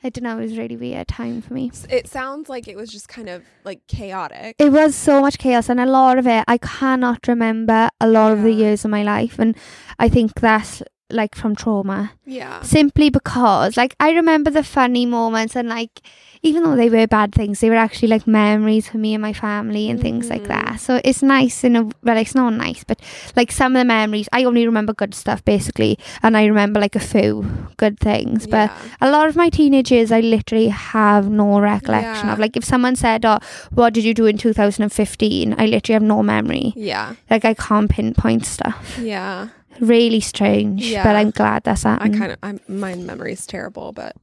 [0.04, 1.72] I don't know, it was a really weird time for me.
[1.90, 4.54] It sounds like it was just kind of like chaotic.
[4.58, 8.30] It was so much chaos, and a lot of it I cannot remember a lot
[8.32, 9.56] of the years of my life, and
[9.98, 12.12] I think that's like from trauma.
[12.26, 12.60] yeah.
[12.62, 16.00] simply because like I remember the funny moments and like
[16.42, 19.32] even though they were bad things they were actually like memories for me and my
[19.32, 20.48] family and things like Mhm.
[20.48, 23.00] that so it's nice in a well it's not nice but
[23.34, 26.94] like some of the memories I only remember good stuff basically and I remember like
[26.94, 27.44] a few
[27.78, 28.76] good things but yeah.
[29.00, 32.32] a lot of my teenage years I literally have no recollection Yeah.
[32.34, 33.38] of like if someone said oh
[33.72, 37.14] what did you do in 2015 I literally have no memory Yeah.
[37.30, 39.48] like I can't pinpoint stuff Yeah.
[39.80, 41.04] Really strange Yeah.
[41.04, 42.00] but I'm glad that's that.
[42.00, 44.16] I happened kind of I'm my memory's terrible, but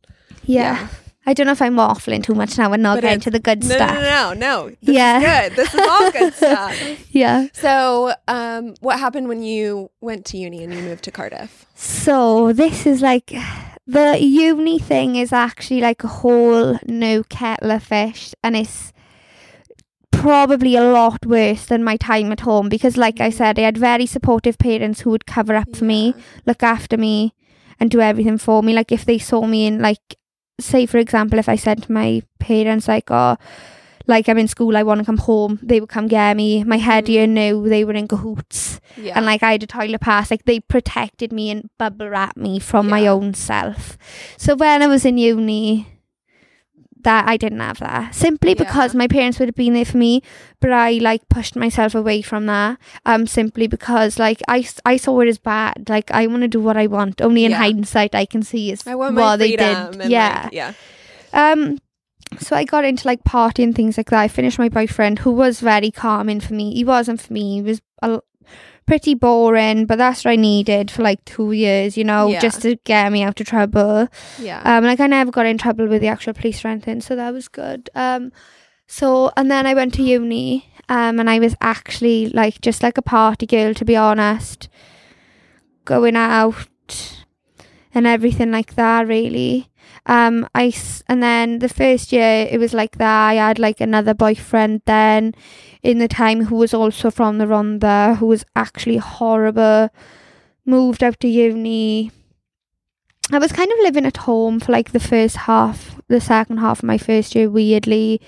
[0.44, 0.88] yeah.
[1.28, 3.40] I don't know if I'm waffling too much now and not But getting to the
[3.40, 3.96] good No, stuff.
[3.96, 4.34] no, no, no,
[4.68, 4.70] no.
[4.84, 5.18] This Yeah.
[5.18, 5.56] is good.
[5.58, 6.80] This is all good stuff.
[7.16, 7.48] Yeah.
[7.54, 11.66] So, um, what happened when you went to uni and you moved to Cardiff?
[11.74, 13.34] So this is like
[13.88, 18.94] the uni thing is actually like a whole new kettle of fish and it's
[20.16, 23.78] probably a lot worse than my time at home because like I said I had
[23.78, 26.14] very supportive parents who would cover up for me,
[26.46, 27.34] look after me
[27.80, 28.74] and do everything for me.
[28.74, 30.16] Like if they saw me in like
[30.60, 33.36] say for example if I said to my parents like oh
[34.08, 36.78] like I'm in school I want to come home they would come get me my
[36.78, 37.10] head Mhm.
[37.10, 39.14] year knew they were in cahoots Yeah.
[39.18, 42.60] and like I had a toilet pass like they protected me and bubble wrapped me
[42.60, 43.98] from my own self
[44.38, 45.88] so when I was in uni
[47.06, 48.64] that I didn't have that simply Yeah.
[48.66, 50.22] because my parents would have been there for me
[50.60, 55.22] but I like pushed myself away from that um simply because like I, I saw
[55.22, 57.58] it as bad like I want to do what I want only in Yeah.
[57.66, 59.56] hindsight I can see is what they
[59.96, 60.74] did yeah like, yeah.
[61.34, 61.78] um,
[62.40, 64.20] so I got into like party and things like that.
[64.20, 66.74] I finished my boyfriend, who was very calming for me.
[66.74, 67.56] He wasn't for me.
[67.56, 68.20] He was a,
[68.86, 72.40] pretty boring, but that's what I needed for like two years, you know, Yeah.
[72.40, 74.08] just to get me out of trouble.
[74.40, 74.62] Yeah.
[74.64, 77.34] Um, like I never got in trouble with the actual police or anything, so that
[77.34, 77.90] was good.
[77.96, 78.32] Um,
[78.88, 80.72] so and then I went to uni.
[80.88, 84.70] Um, and I was actually like just like a party girl, to be honest,
[85.84, 86.68] going out
[87.94, 89.08] and everything like that.
[89.08, 89.70] Really.
[90.08, 93.30] Um, I s- and then the first year it was like that.
[93.30, 95.34] I had like another boyfriend then
[95.82, 99.90] in the time who was also from the Rhondda, who was actually horrible.
[100.66, 102.12] Moved out to uni.
[103.32, 106.80] I was kind of living at home for like the first half, the second half
[106.80, 107.50] of my first year.
[107.50, 108.22] Weirdly,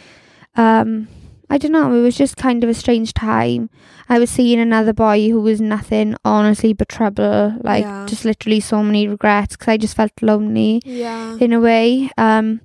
[0.56, 1.08] um,
[1.50, 1.94] I don't know.
[1.94, 3.70] It was just kind of a strange time.
[4.10, 7.56] I was seeing another boy who was nothing, honestly, but trouble.
[7.62, 8.06] Like Yeah.
[8.08, 11.38] just literally so many regrets because I just felt lonely Yeah.
[11.39, 12.10] in a way.
[12.17, 12.62] Um,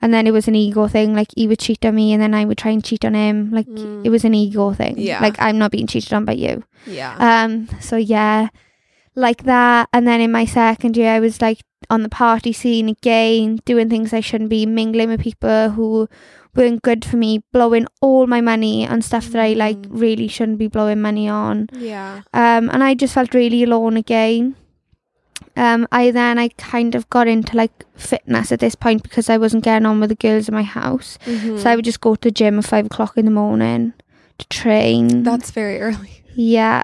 [0.00, 1.14] and then it was an ego thing.
[1.14, 3.50] Like he would cheat on me, and then I would try and cheat on him.
[3.52, 4.04] Like Mm.
[4.04, 4.94] it was an ego thing.
[4.98, 5.20] Yeah.
[5.20, 6.64] Like I'm not being cheated on by you.
[6.86, 7.14] Yeah.
[7.18, 8.48] Um, so yeah,
[9.14, 9.88] like that.
[9.92, 13.88] And then in my second year, I was like on the party scene again, doing
[13.88, 16.08] things I shouldn't be, mingling with people who
[16.54, 20.00] weren't good for me, blowing all my money on stuff that I like Mm.
[20.00, 21.68] really shouldn't be blowing money on.
[21.76, 22.22] yeah.
[22.34, 24.56] Um, and I just felt really alone again.
[25.56, 29.36] Um, I then I kind of got into like fitness at this point because I
[29.36, 31.18] wasn't getting on with the girls in my house.
[31.26, 31.58] Mhm.
[31.60, 33.92] So I would just go to the gym at five o'clock in the morning
[34.38, 35.22] to train.
[35.24, 36.22] That's very early.
[36.34, 36.82] yeah.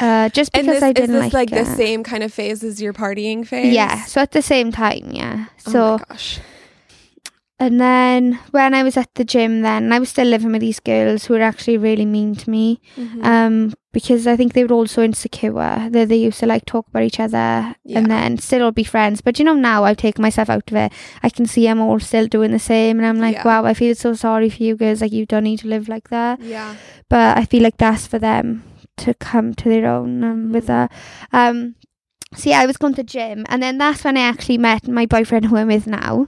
[0.00, 2.62] Uh, just because this, I is didn't this like, like the same kind of phase
[2.62, 3.74] as your partying phase?
[3.74, 4.04] Yeah.
[4.04, 5.46] So at the same time, yeah.
[5.66, 6.40] Oh So my gosh.
[7.60, 10.80] And then when I was at the gym, then I was still living with these
[10.80, 12.80] girls who were actually really mean to me.
[12.96, 13.24] Mhm.
[13.24, 15.88] Um, because I think they were also insecure.
[15.90, 17.98] They they used to like talk about each other Yeah.
[17.98, 19.20] and then still be friends.
[19.22, 20.92] But you know, now I've taken myself out of it.
[21.22, 23.44] I can see I'm all still doing the same, and I'm like, Yeah.
[23.46, 25.00] wow, I feel so sorry for you girls.
[25.00, 26.40] Like you don't need to live like that.
[26.40, 26.74] yeah.
[27.08, 28.62] But I feel like that's for them
[28.98, 30.92] to come to their own um, with that.
[31.32, 31.74] Um,
[32.34, 35.06] so yeah, I was going to gym, and then that's when I actually met my
[35.06, 36.26] boyfriend who I'm with now,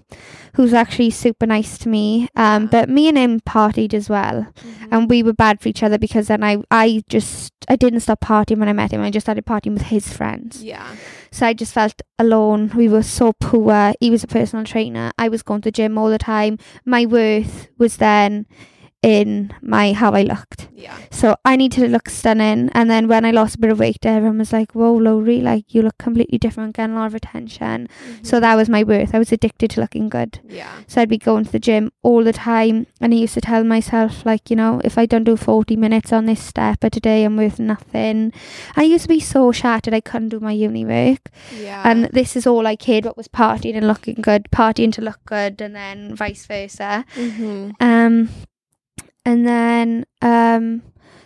[0.54, 2.28] who's actually super nice to me.
[2.36, 4.88] Um, but me and him partied as well Mhm.
[4.92, 8.20] and we were bad for each other because then I I just I didn't stop
[8.20, 9.02] partying when I met him.
[9.02, 10.62] I just started partying with his friends.
[10.62, 10.86] yeah.
[11.32, 12.72] So I just felt alone.
[12.74, 13.92] We were so poor.
[14.00, 15.12] He was a personal trainer.
[15.16, 16.58] I was going to gym all the time.
[16.84, 18.46] My worth was then
[19.02, 20.68] in my how I looked.
[20.74, 20.96] Yeah.
[21.10, 22.70] So I needed to look stunning.
[22.74, 25.74] And then when I lost a bit of weight, everyone was like, "Whoa, Lowri, like
[25.74, 27.88] you look completely different, getting a lot of attention."
[28.22, 28.40] So Mhm.
[28.42, 29.14] that was my worth.
[29.14, 30.40] I was addicted to looking good.
[30.48, 30.68] yeah.
[30.86, 32.86] So I'd be going to the gym all the time.
[33.00, 36.12] And I used to tell myself, like, you know, if I don't do 40 minutes
[36.12, 38.32] on this step a day, I'm worth nothing.
[38.76, 41.30] I used to be so shattered I couldn't do my uni work.
[41.58, 41.82] Yeah.
[41.84, 45.20] And this is all I cared what was partying and looking good, partying to look
[45.26, 47.04] good, and then vice versa.
[47.16, 47.72] Mhm.
[47.80, 48.28] Um,
[49.24, 50.82] and then um,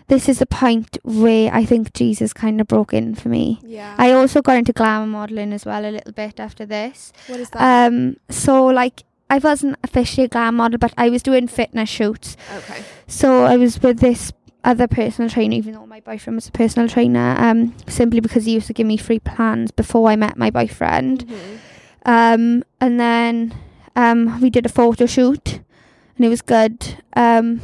[0.09, 3.61] this is the point where I think Jesus kind of broke in for me.
[3.64, 3.94] yeah.
[3.98, 7.12] I also got into glamour modeling as well a little bit after this.
[7.26, 7.87] what is that?
[7.92, 12.37] Um, so like I wasn't officially a glam model, but I was doing fitness shoots.
[12.57, 12.85] okay.
[13.07, 14.33] So I was with this
[14.64, 17.35] other personal trainer, even though my boyfriend was a personal trainer.
[17.38, 21.26] Um, simply because he used to give me free plans before I met my boyfriend.
[21.26, 21.59] Mhm.
[22.07, 23.54] Um, and then
[23.96, 25.61] um, we did a photo shoot,
[26.16, 27.02] and it was good.
[27.16, 27.61] Um,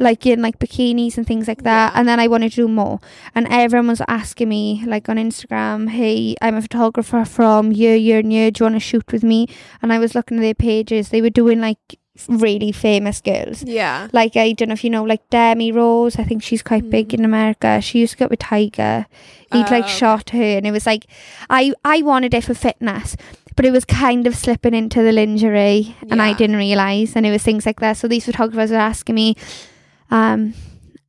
[0.00, 1.92] like in like bikinis and things like that.
[1.92, 1.98] Yeah.
[2.00, 3.00] And then I wanted to do more,
[3.34, 8.18] and everyone was asking me like on Instagram, "Hey, I'm a photographer from year, year,
[8.18, 8.50] and year.
[8.50, 9.48] Do you want to shoot with me?"
[9.82, 11.08] And I was looking at their pages.
[11.10, 11.78] They were doing like
[12.28, 13.64] really famous girls.
[13.64, 14.08] Yeah.
[14.12, 16.16] Like I don't know if you know, like Demi Rose.
[16.18, 17.14] I think she's quite big Mm.
[17.18, 17.80] in America.
[17.80, 19.06] She used to go with Tiger.
[19.52, 21.06] He'd Oh, like shot her, and it was like
[21.50, 23.16] I I wanted it for fitness,
[23.56, 27.30] but it was kind of slipping into the lingerie, and I didn't realize, and it
[27.30, 27.96] was things like that.
[27.96, 29.36] So these photographers were asking me,
[30.18, 30.54] um,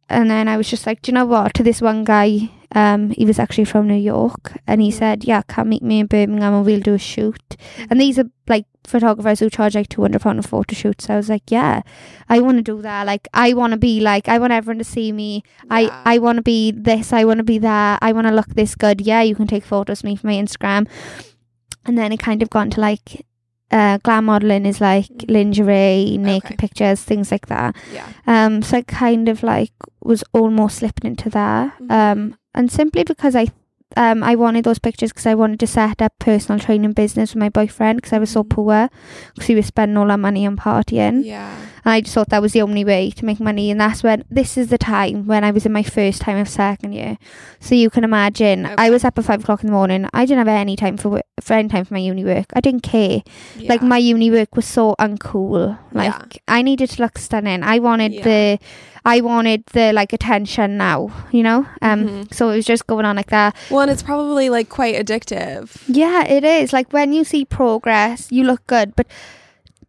[0.10, 1.54] and then I was just like, do you know what?
[1.56, 2.50] To this one guy,
[2.82, 4.98] um, he was actually from New York, and he Mhm.
[5.02, 7.58] said, yeah, come meet me in Birmingham, and we'll do a shoot.
[7.89, 11.02] And these are like photographers who charge like two hundred pound a photo shoot.
[11.02, 11.82] So I was like, yeah,
[12.30, 13.08] I want to do that.
[13.08, 15.32] Like, I want to be like, I want everyone to see me.
[15.72, 15.78] Yeah.
[15.80, 15.82] I
[16.13, 17.13] I want to be this.
[17.22, 18.00] I want to be that.
[18.08, 19.02] I want to look this good.
[19.12, 20.88] Yeah, you can take photos of me for my Instagram.
[21.86, 23.26] And then it kind of got into like,
[23.76, 26.56] uh, glam modeling is like lingerie, naked Okay.
[26.64, 27.76] pictures, things like that.
[27.94, 28.08] yeah.
[28.26, 31.74] Um, so I kind of like was almost slipping into that.
[31.80, 31.92] Mhm.
[31.92, 32.20] Um,
[32.54, 33.48] and simply because I,
[33.98, 37.39] um, I wanted those pictures because I wanted to set up personal training business with
[37.39, 38.50] my boyfriend because I was so Mhm.
[38.50, 38.89] poor
[39.34, 41.24] because he was spending all our money on partying.
[41.24, 41.56] Yeah.
[41.86, 43.69] And I just thought that was the only way to make money.
[43.71, 46.50] And that's when, this is the time when I was in my first time of
[46.50, 47.17] second year.
[47.60, 50.10] So you can imagine, I was up at five o'clock in the morning.
[50.13, 52.48] I didn't have any time for, work, for any time for my uni work.
[52.54, 53.21] I didn't care.
[53.69, 55.78] Like my uni work was so uncool.
[55.93, 56.41] Like Yeah.
[56.48, 57.62] I needed to look stunning.
[57.63, 58.24] I wanted Yeah.
[58.24, 58.60] the,
[59.06, 61.65] I wanted the like attention now, you know?
[61.82, 62.34] Um, Mhm.
[62.34, 63.56] so it was just going on like that.
[63.70, 65.78] Well, and it's probably like quite addictive.
[65.88, 66.74] Yeah, it is.
[66.74, 69.06] Like when you see progress, you look good, but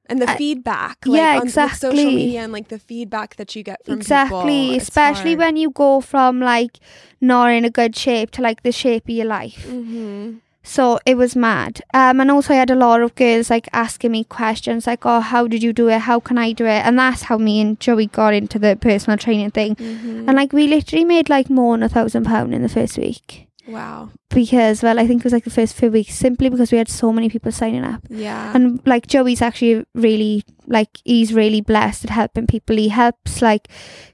[0.08, 3.56] And the Uh, feedback, like yeah, on with social media and like the feedback that
[3.56, 6.78] you get from exactly people, especially when you go from like
[7.20, 11.16] not in a good shape to like the shape of your life hmm so it
[11.16, 14.86] was mad um and also i had a lot of girls like asking me questions
[14.86, 17.38] like oh how did you do it how can i do it and that's how
[17.38, 21.28] me and joey got into the personal training thing hmm and like we literally made
[21.28, 24.10] like more than a thousand pound in the first week Wow.
[24.30, 26.88] because, well, I think it was like the first few weeks simply because we had
[26.88, 28.00] so many people signing up.
[28.08, 28.52] Yeah.
[28.54, 32.76] And like Joey's actually really like he's really blessed at helping people.
[32.76, 33.66] He helps like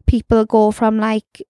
[0.07, 1.43] people go from like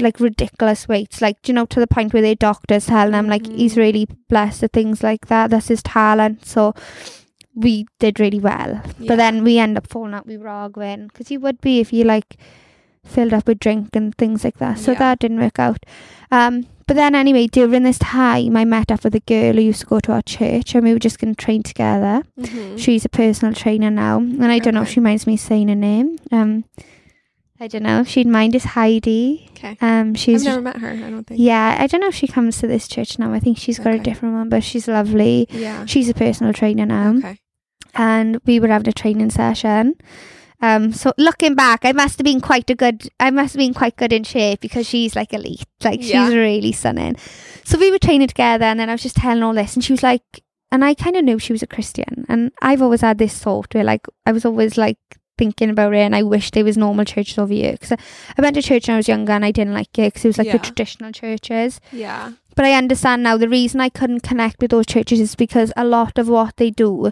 [0.00, 3.46] like ridiculous weights, like you know, to the point where their doctors tell them like
[3.46, 3.78] he's Mhm.
[3.78, 5.50] really blessed at things like that.
[5.50, 6.44] That's his talent.
[6.46, 6.74] So
[7.54, 8.82] we did really well.
[8.98, 9.08] Yeah.
[9.08, 11.92] But then we end up falling out We were arguing because you would be if
[11.92, 12.36] you like
[13.04, 14.78] filled up with drink and things like that.
[14.78, 14.98] So Yeah.
[14.98, 15.84] that didn't work out.
[16.32, 19.80] Um, but then anyway, during this time, I met up with a girl who used
[19.80, 22.22] to go to our church, and we were just going to train together.
[22.40, 22.78] Mhm.
[22.78, 25.74] She's a personal trainer now, and I don't know if she minds me saying her
[25.74, 26.16] name.
[26.32, 26.64] Um,
[27.60, 28.54] I don't know if she'd mind.
[28.54, 29.48] Is Heidi?
[29.52, 29.78] Okay.
[29.80, 30.90] Um, I've she's never met her.
[30.90, 31.40] I don't think.
[31.40, 31.76] yeah.
[31.78, 33.32] I don't know if she comes to this church now.
[33.32, 35.46] I think she's got a different one, but she's lovely.
[35.50, 35.86] Yeah.
[35.86, 37.38] She's a personal trainer now Okay.
[37.94, 39.94] and we were having a training session.
[40.60, 43.08] Um, so looking back, I must have been quite a good.
[43.20, 46.26] I must have been quite good in shape because she's like elite, like Yeah.
[46.26, 47.16] she's really stunning.
[47.64, 49.92] So we were training together, and then I was just telling all this, and she
[49.92, 50.22] was like,
[50.72, 53.74] and I kind of knew she was a Christian, and I've always had this thought
[53.74, 54.98] where like I was always like
[55.38, 57.96] thinking about it, and I wish there was normal churches over here because I,
[58.38, 60.28] I went to church when I was younger, and I didn't like it because it
[60.28, 60.52] was like Yeah.
[60.54, 61.80] the traditional churches.
[61.92, 62.32] Yeah.
[62.56, 65.84] But I understand now the reason I couldn't connect with those churches is because a
[65.84, 67.10] lot of what they do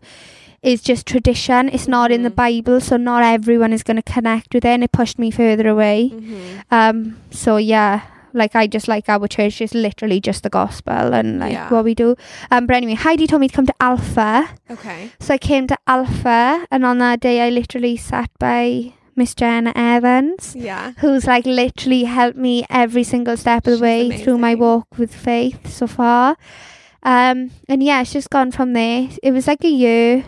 [0.62, 1.68] is just tradition.
[1.68, 2.36] It's not in the Mhm.
[2.36, 5.66] Bible, so not everyone is going to connect with it, and it pushed me further
[5.68, 6.08] away.
[6.08, 8.02] hmm Um, so yeah,
[8.34, 11.68] like I just like our church is literally just the gospel and like Yeah.
[11.70, 12.16] what we do.
[12.50, 15.10] Um, but anyway, Heidi told me to come to Alpha, Okay.
[15.20, 19.72] so I came to Alpha, and on that day I literally sat by Miss Jenna
[19.76, 20.92] Evans Yeah.
[20.98, 24.86] who's like literally helped me every single step of the She's way through my walk
[24.98, 26.36] with faith so far.
[27.02, 29.08] Um, and yeah, it's just gone from there.
[29.22, 30.24] It was like a year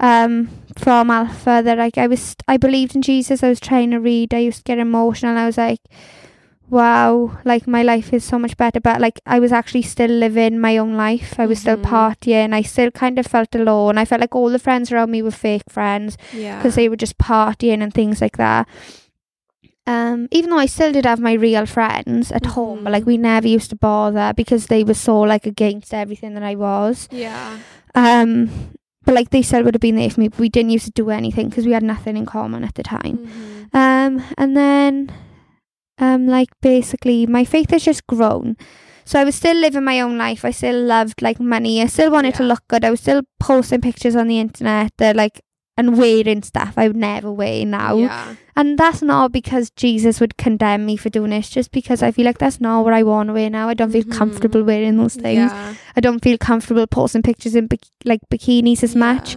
[0.00, 3.42] um, from Alpha that like I was, I believed in Jesus.
[3.42, 4.34] I was trying to read.
[4.34, 5.36] I used to get emotional.
[5.38, 5.80] I was like,
[6.70, 8.80] wow, like my life is so much better.
[8.80, 11.38] But like I was actually still living my own life.
[11.38, 11.84] I was still Mhm.
[11.84, 12.52] partying.
[12.54, 13.98] I still kind of felt alone.
[13.98, 16.56] I felt like all the friends around me were fake friends Yeah.
[16.56, 18.66] because they were just partying and things like that.
[19.86, 23.18] Um, even though I still did have my real friends at home, but like we
[23.18, 27.06] never used to bother because they were so like against everything that I was.
[27.12, 27.58] Yeah.
[27.94, 28.48] Um,
[29.04, 30.90] but like they still would have been there for me, but we didn't used to
[30.92, 33.18] do anything because we had nothing in common at the time.
[33.18, 33.74] Mhm.
[33.78, 35.10] Um, and then,
[35.98, 38.56] um, like basically my faith has just grown.
[39.04, 40.44] So I was still living my own life.
[40.44, 41.82] I still loved like money.
[41.82, 42.84] I still wanted to look good.
[42.84, 45.40] I was still posting pictures on the internet that like
[45.76, 47.96] and wearing stuff I would never wear now.
[47.96, 48.36] Yeah.
[48.56, 52.24] And that's not because Jesus would condemn me for doing this, just because I feel
[52.24, 53.68] like that's not what I want to wear now.
[53.68, 54.12] I don't feel Mhm.
[54.12, 55.50] comfortable wearing those things.
[55.50, 55.74] Yeah.
[55.96, 59.36] I don't feel comfortable posting pictures in bik- like bikinis as much.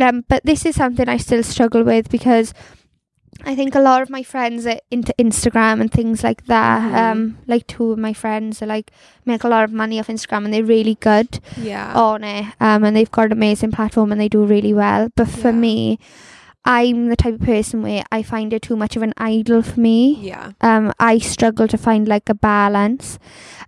[0.00, 2.52] Um, but this is something I still struggle with because
[3.44, 6.80] I think a lot of my friends are into Instagram and things like that.
[6.82, 6.94] Mhm.
[6.96, 8.90] Um, like two of my friends are like
[9.24, 11.92] make a lot of money off Instagram and they're really good Yeah.
[11.94, 12.46] on it.
[12.60, 15.08] Um, and they've got an amazing platform and they do really well.
[15.16, 15.56] But for Yeah.
[15.66, 15.98] me,
[16.64, 19.80] I'm the type of person where I find it too much of an idol for
[19.80, 20.52] me Yeah.
[20.60, 23.18] um, I struggle to find like a balance.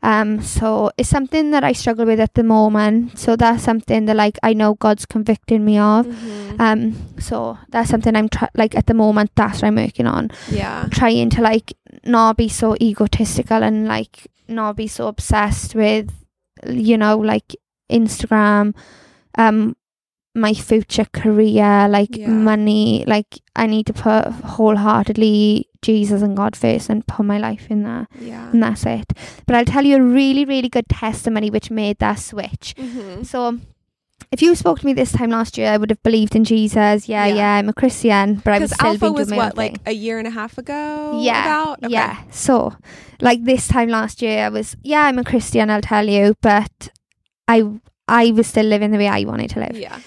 [0.03, 3.19] Um, so it's something that I struggle with at the moment.
[3.19, 6.07] So that's something that like I know God's convicting me of.
[6.07, 6.61] Mhm.
[6.61, 9.31] Um, so that's something I'm try- like at the moment.
[9.35, 10.87] That's what I'm working on, Yeah.
[10.91, 11.73] trying to like
[12.05, 16.13] not be so egotistical and like not be so obsessed with,
[16.69, 17.57] you know, like
[17.91, 18.75] Instagram,
[19.39, 19.75] um,
[20.35, 22.29] my future career, like Yeah.
[22.29, 23.05] money.
[23.07, 24.27] Like I need to put
[24.85, 28.09] wholeheartedly Jesus and God first and put my life in that.
[28.21, 28.51] Yeah.
[28.51, 29.13] And that's it.
[29.47, 32.75] But I'll tell you a really, really good testimony which made that switch.
[32.79, 33.25] Mhm.
[33.27, 33.59] So
[34.33, 37.09] if you spoke to me this time last year, I would have believed in Jesus.
[37.09, 37.35] Yeah, Yeah.
[37.35, 40.27] yeah, I'm a Christian, but I was still Alpha was what, like a year and
[40.27, 41.21] a half ago?
[41.23, 41.85] Yeah, About?
[41.85, 41.93] Okay.
[41.93, 42.17] Yeah.
[42.31, 42.75] So,
[43.21, 45.71] like this time last year, I was yeah, I'm a Christian.
[45.71, 46.91] I'll tell you, but
[47.47, 47.65] I
[48.09, 49.77] I was still living the way I wanted to live.
[49.77, 49.99] Yeah.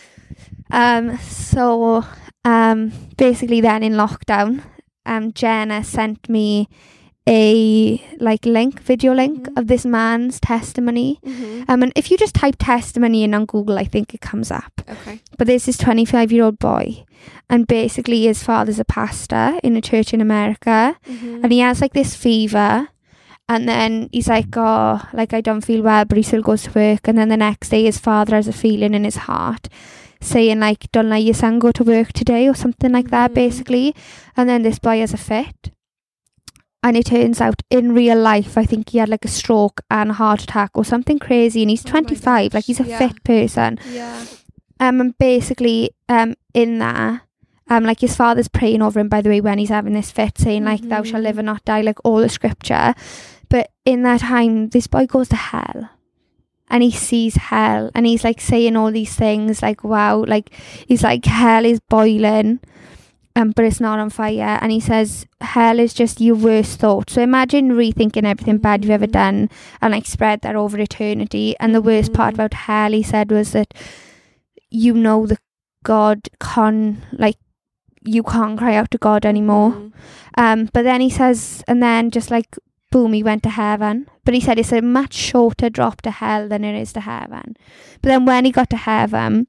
[0.72, 1.18] Um.
[1.20, 2.04] So,
[2.46, 2.92] um.
[3.18, 4.62] Basically, then in lockdown,
[5.06, 6.68] um, Jenna sent me
[7.30, 9.58] a like link, video link Mhm.
[9.58, 11.20] of this man's testimony.
[11.26, 11.66] Mhm.
[11.68, 14.82] Um, and if you just type testimony in on Google, I think it comes up.
[14.90, 15.20] Okay.
[15.38, 17.04] But there's this 25 year old boy,
[17.50, 21.44] and basically his father's a pastor in a church in America, Mhm.
[21.44, 22.88] and he has like this fever.
[23.50, 26.72] And then he's like, oh, like I don't feel well, but he still goes to
[26.72, 27.08] work.
[27.10, 29.68] And then the next day, his father has a feeling in his heart
[30.22, 33.36] saying, like, don't let your son go to work today, or something like that, Mhm.
[33.36, 33.96] basically.
[34.36, 35.72] And then this boy has a fit.
[36.84, 40.12] And it turns out in real life, I think he had like a stroke and
[40.12, 41.62] a heart attack or something crazy.
[41.64, 42.98] And he's Oh 25, like he's a yeah.
[43.00, 43.80] fit person.
[43.92, 44.24] Yeah.
[44.80, 47.22] Um, and basically, um, in that,
[47.70, 50.38] um, like his father's praying over him, by the way, when he's having this fit,
[50.38, 51.26] saying like, "Thou shalt Mhm.
[51.26, 52.94] live and not die," like all the scripture.
[53.50, 55.90] But in that time, this boy goes to hell.
[56.70, 60.54] And he sees hell and he's like saying all these things like wow like
[60.86, 62.60] he's like hell is boiling
[63.38, 64.58] um, but it's not on fire.
[64.62, 67.12] And he says, hell is just your worst thought.
[67.12, 69.12] So imagine rethinking everything bad you've ever Mhm.
[69.12, 69.50] done
[69.80, 71.56] and like spread that over eternity.
[71.60, 72.38] And the worst part Mhm.
[72.38, 73.76] about hell, he said, was that
[74.72, 75.38] you know that
[75.84, 77.38] God can, like,
[78.04, 79.72] you can't cry out to God anymore.
[79.72, 79.92] Mhm.
[80.36, 82.58] Um, but then he says, and then just like,
[82.92, 84.08] boom, he went to heaven.
[84.26, 87.56] But he said it's a much shorter drop to hell than it is to heaven.
[88.02, 89.48] But then when he got to heaven,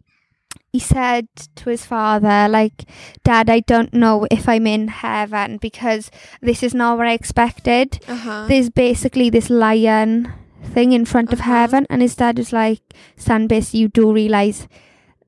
[0.73, 2.85] he said to his father, like,
[3.25, 6.11] Dad, I don't know if I'm in heaven because
[6.43, 8.01] this is not what I expected.
[8.07, 8.47] Uh-huh.
[8.49, 10.33] There's basically this lion
[10.63, 11.51] thing in front of Uh-huh.
[11.53, 11.87] heaven.
[11.89, 12.83] And his dad was like,
[13.17, 14.69] Sandbase, you do realise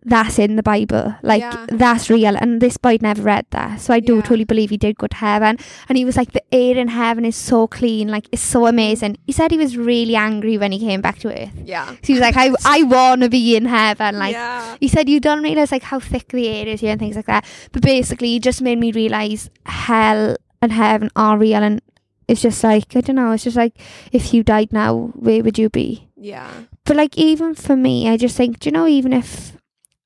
[0.02, 1.14] that's in the Bible.
[1.22, 1.66] Like, Yeah.
[1.68, 2.34] that's real.
[2.36, 3.80] And this boy never read that.
[3.80, 4.22] So I do Yeah.
[4.22, 5.58] totally believe he did go to heaven.
[5.88, 8.08] And he was like, the air in heaven is so clean.
[8.08, 9.18] Like, it's so amazing.
[9.26, 11.52] He said he was really angry when he came back to earth.
[11.64, 11.86] yeah.
[11.90, 14.18] So he was like, I, I want to be in heaven.
[14.18, 14.76] Like, yeah.
[14.80, 17.26] he said you don't realise like how thick the air is here and things like
[17.26, 17.44] that.
[17.72, 21.80] But basically, it just made me realise hell and heaven are real, and
[22.28, 23.32] it's just like I don't know.
[23.32, 23.74] It's just like
[24.12, 26.08] if you died now, where would you be?
[26.16, 26.50] Yeah.
[26.84, 29.56] But like even for me, I just think, do you know, even if,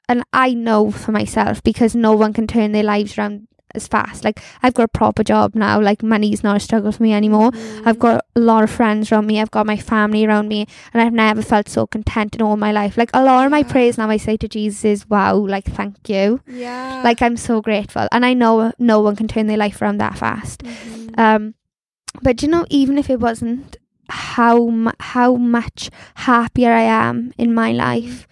[0.08, 4.22] and I know for myself because no one can turn their lives around as fast.
[4.22, 5.80] Like I've got a proper job now.
[5.80, 7.50] Like money's not a struggle for me anymore.
[7.50, 7.82] Mhm.
[7.86, 9.40] I've got a lot of friends around me.
[9.40, 12.70] I've got my family around me, and I've never felt so content in all my
[12.70, 12.96] life.
[12.96, 16.08] Like a lot of my prayers now, I say to Jesus is, "Wow, like thank
[16.08, 17.00] you." Yeah.
[17.02, 20.16] Like I'm so grateful, and I know no one can turn their life around that
[20.18, 20.62] fast.
[20.62, 21.18] Mhm.
[21.18, 21.54] Um,
[22.22, 23.76] but you know, even if it wasn't,
[24.08, 28.28] how mu- how much happier I am in my life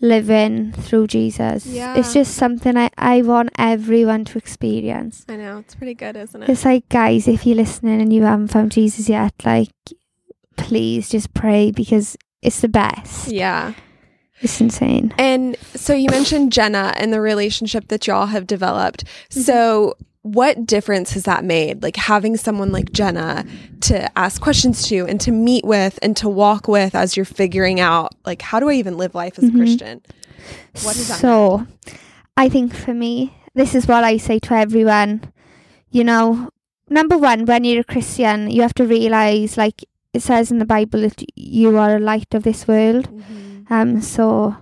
[0.00, 1.66] living through Jesus.
[1.66, 1.96] Yeah.
[1.96, 5.24] It's just something I I want everyone to experience.
[5.28, 5.58] I know.
[5.58, 6.48] It's pretty good, isn't it?
[6.48, 9.70] It's like, guys, if you're listening and you haven't found Jesus yet, like,
[10.56, 13.28] please just pray because it's the best.
[13.28, 13.74] Yeah.
[14.40, 15.14] It's insane.
[15.16, 19.04] And so you mentioned Jenna and the relationship that y'all have developed.
[19.04, 19.40] Mm-hmm.
[19.40, 19.94] So
[20.34, 21.82] what difference has that made?
[21.82, 23.44] Like having someone like Jenna
[23.82, 27.78] to ask questions to and to meet with and to walk with as you're figuring
[27.80, 30.02] out like how do I even live life as a Christian?
[30.82, 31.66] What does that so,
[32.36, 35.32] I think for me, this is what I say to everyone.
[35.90, 36.50] You know,
[36.90, 40.66] number one, when you're a Christian, you have to realize, like it says in the
[40.66, 43.08] Bible, that you are a light of this world.
[43.10, 43.70] Mhm.
[43.70, 44.56] Um, so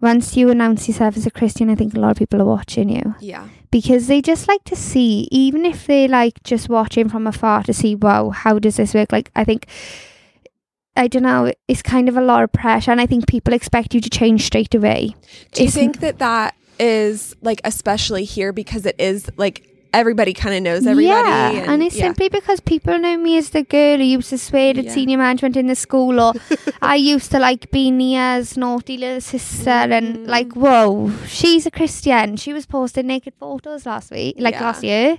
[0.00, 2.88] once you announce yourself as a Christian, I think a lot of people are watching
[2.88, 3.46] you Yeah.
[3.72, 7.72] Because they just like to see, even if they like just watching from afar to
[7.72, 9.10] see, wow, how does this work?
[9.10, 9.66] Like, I think.
[10.94, 13.94] I don't know, it's kind of a lot of pressure, and I think people expect
[13.94, 15.16] you to change straight away.
[15.52, 20.32] Do you It's- think that that is like especially here because it is like everybody
[20.32, 22.04] kind of knows everybody Yeah, and, it's yeah.
[22.04, 24.90] simply because people know me as the girl who used to swear at Yeah.
[24.92, 26.32] senior management in the school, or
[26.82, 29.92] I used to like be Nia's naughty little sister, Mm.
[29.98, 32.36] and like, whoa, she's a Christian.
[32.36, 34.62] She was posting naked photos last week, like Yeah.
[34.62, 35.18] last year.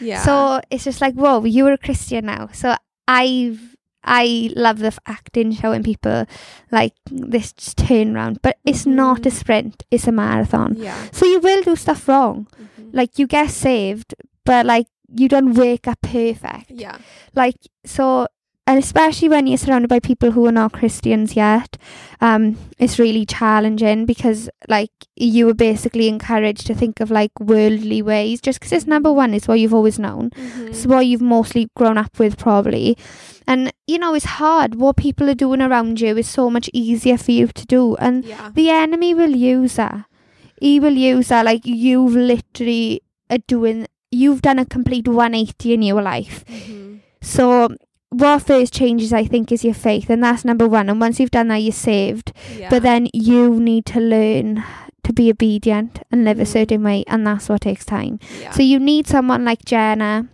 [0.00, 0.22] yeah.
[0.22, 2.48] So it's just like, whoa, you are a Christian now.
[2.52, 2.74] So
[3.08, 3.73] I've.
[4.04, 6.26] I love the acting, showing people
[6.70, 9.38] like this turnaround, but it's not a Mhm.
[9.40, 10.74] sprint; it's a marathon.
[10.76, 10.96] yeah.
[11.12, 12.90] So you will do stuff wrong, Mhm.
[12.92, 14.86] like you get saved, but like
[15.16, 16.70] you don't wake up perfect.
[16.70, 16.98] Yeah.
[17.34, 18.26] Like so
[18.66, 21.76] and especially when you're surrounded by people who are not Christians yet,
[22.20, 28.00] um, it's really challenging because like you were basically encouraged to think of like worldly
[28.00, 30.30] ways just because it's number one, it's what you've always known.
[30.30, 30.68] Mhm.
[30.68, 32.96] It's what you've mostly grown up with probably.
[33.46, 34.76] And you know, it's hard.
[34.76, 37.96] What people are doing around you is so much easier for you to do.
[37.96, 38.50] And Yeah.
[38.54, 40.06] the enemy will use that.
[40.58, 41.44] He will use that.
[41.44, 46.44] Like you've literally are doing, you've done a complete 180 in your life.
[46.48, 47.00] Mhm.
[47.20, 47.68] So
[48.16, 50.88] what first changes, I think, is your faith, and that's number one.
[50.88, 52.32] And once you've done that, you're saved.
[52.58, 52.70] Yeah.
[52.70, 54.62] But then you need to learn
[55.02, 56.46] to be obedient and live a Mhm.
[56.48, 58.18] certain way, and that's what takes time.
[58.40, 58.50] yeah.
[58.52, 60.28] So you need someone like Jenna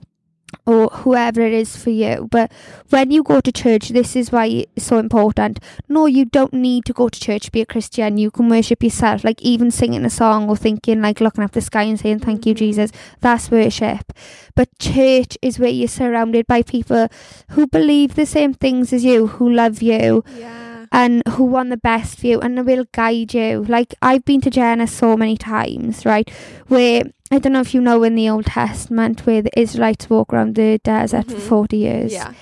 [0.66, 2.28] or whoever it is for you.
[2.30, 2.52] But
[2.90, 5.58] when you go to church, this is why it's so important.
[5.88, 8.18] No, you don't need to go to church to be a Christian.
[8.18, 11.60] You can worship yourself, like even singing a song or thinking, like looking up the
[11.60, 12.58] sky and saying, Thank you, Mhm.
[12.58, 12.90] Jesus.
[13.20, 14.12] That's worship.
[14.54, 17.08] But church is where you're surrounded by people
[17.50, 20.59] who believe the same things as you, who love you, yeah.
[20.92, 23.64] And who want the best for you and they will guide you.
[23.68, 26.28] Like I've been to Jenna so many times, right?
[26.68, 30.32] Where I don't know if you know in the Old Testament where the Israelites walk
[30.32, 31.48] around the desert for Mhm.
[31.48, 32.12] 40 years.
[32.12, 32.32] Yeah.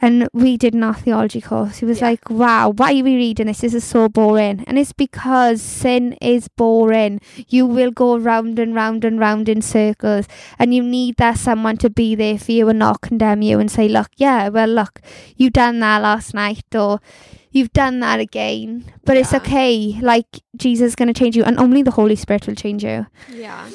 [0.00, 1.78] and we did an theology course.
[1.78, 2.10] He was Yeah.
[2.10, 3.62] like, "Wow, why are we reading this?
[3.62, 7.20] This is so boring." And it's because sin is boring.
[7.48, 11.78] You will go round and round and round in circles, and you need that someone
[11.78, 15.00] to be there for you and not condemn you and say, "Look, yeah, well, look,
[15.36, 17.00] you done that last night," or
[17.50, 19.98] "You've done that again." But it's okay.
[20.00, 20.26] Like
[20.56, 23.06] Jesus is going to change you, and only the Holy Spirit will change you.
[23.32, 23.68] Yeah.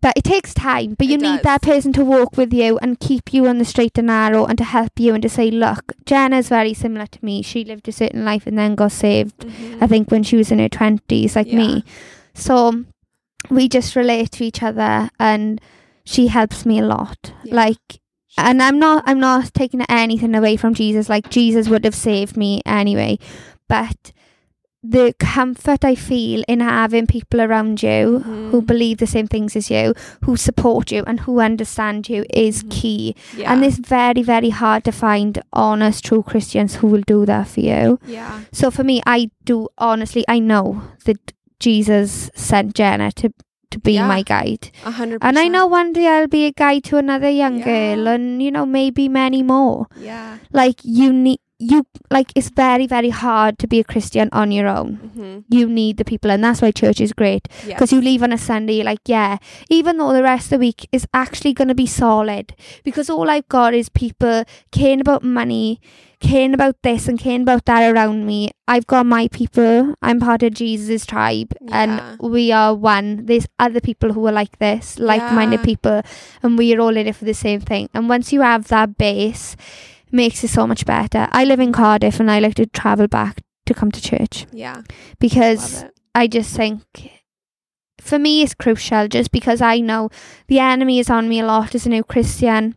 [0.00, 0.96] But it takes time.
[0.98, 1.42] But you It need does.
[1.44, 4.58] that person to walk with you and keep you on the straight and narrow and
[4.58, 7.40] to help you and to say, look, Jenna's very similar to me.
[7.40, 9.78] She lived a certain life and then got saved, Mhm.
[9.82, 11.56] I think, when she was in her 20s, like Yeah.
[11.56, 11.84] me.
[12.34, 12.84] So
[13.48, 15.58] we just relate to each other and
[16.04, 17.32] she helps me a lot.
[17.44, 17.54] Yeah.
[17.54, 18.00] Like,
[18.38, 21.08] and I'm not, I'm not taking anything away from Jesus.
[21.08, 23.18] Like, Jesus would have saved me anyway.
[23.68, 24.12] But
[24.86, 28.18] the comfort I feel in having people around you
[28.50, 28.66] who Mhm.
[28.66, 32.70] believe the same things as you, who support you, and who understand you is Mhm.
[32.70, 33.14] key.
[33.34, 33.50] yeah.
[33.52, 37.60] And it's very, very hard to find honest, true Christians who will do that for
[37.60, 37.98] you.
[38.06, 38.40] yeah.
[38.52, 43.32] So for me, I do honestly, I know that Jesus sent Jenna to
[43.74, 44.08] to be Yeah.
[44.14, 47.58] my guide, hundred and I know one day I'll be a guide to another young
[47.60, 47.70] Yeah.
[47.70, 49.86] girl, and you know maybe many more.
[50.10, 50.38] Yeah.
[50.64, 51.40] Like you need.
[51.64, 51.76] You
[52.14, 54.88] like it's very very hard to be a Christian on your own.
[55.02, 55.54] Mm-hmm.
[55.56, 58.38] You need the people, and that's why church is great because you leave on a
[58.46, 59.38] Sunday, you're like, yeah,
[59.70, 62.54] even though the rest of the week is actually going to be solid,
[62.88, 65.80] because all I've got is people caring about money,
[66.26, 68.50] caring about this and caring about that around me.
[68.66, 69.94] I've got my people.
[70.02, 71.78] I'm part of Jesus' tribe, Yeah.
[71.80, 73.26] and we are one.
[73.26, 75.64] There's other people who are like this, like-minded Yeah.
[75.70, 76.02] people,
[76.42, 77.88] and we are all in it for the same thing.
[77.94, 79.56] And once you have that base,
[80.06, 81.28] it makes it so much better.
[81.40, 84.82] I live in Cardiff, and I like to travel back to come to church Yeah.
[85.18, 85.84] because.
[86.16, 86.82] I just think
[88.00, 90.10] for me it's crucial just because I know
[90.46, 92.76] the enemy is on me a lot as a new Christian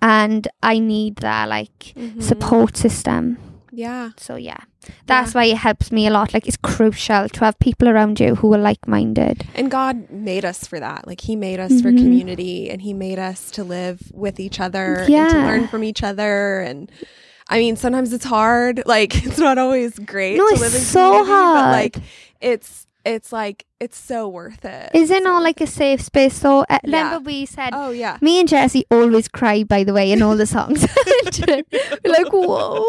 [0.00, 2.22] and I need that like Mhm.
[2.22, 3.38] support system.
[3.72, 4.10] Yeah.
[4.16, 4.58] So yeah.
[5.06, 6.32] That's why it helps me a lot.
[6.32, 9.44] Like it's crucial to have people around you who are like minded.
[9.54, 11.06] And God made us for that.
[11.06, 11.98] Like He made us for Mhm.
[11.98, 16.02] community and He made us to live with each other and to learn from each
[16.02, 16.60] other.
[16.60, 16.90] And
[17.50, 18.82] I mean, sometimes it's hard.
[18.86, 21.56] Like it's not always great No, to it's live in so community, hard.
[21.56, 21.96] but like
[22.40, 24.90] it's it's like it's so worth it.
[24.92, 26.34] Is it not like a safe space?
[26.34, 27.02] So uh, Yeah.
[27.04, 28.18] remember we said Oh yeah.
[28.20, 30.82] me and Jesse always cry by the way in all the songs.
[31.46, 32.84] We're like whoa.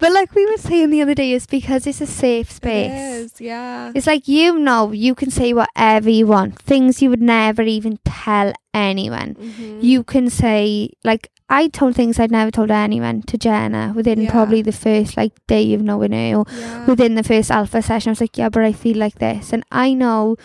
[0.00, 2.90] But like we were saying the other day, it's because it's a safe space.
[2.92, 3.92] It is, yeah.
[3.94, 7.98] It's like you know you can say whatever you want, things you would never even
[8.04, 9.34] tell anyone.
[9.34, 9.82] Mhm.
[9.82, 14.30] You can say like I told things I'd never told anyone to Jenna within Yeah.
[14.30, 16.86] probably the first like day of knowing her or yeah.
[16.86, 18.10] within the first alpha session.
[18.10, 20.36] I was like, yeah, but I feel like this, and I know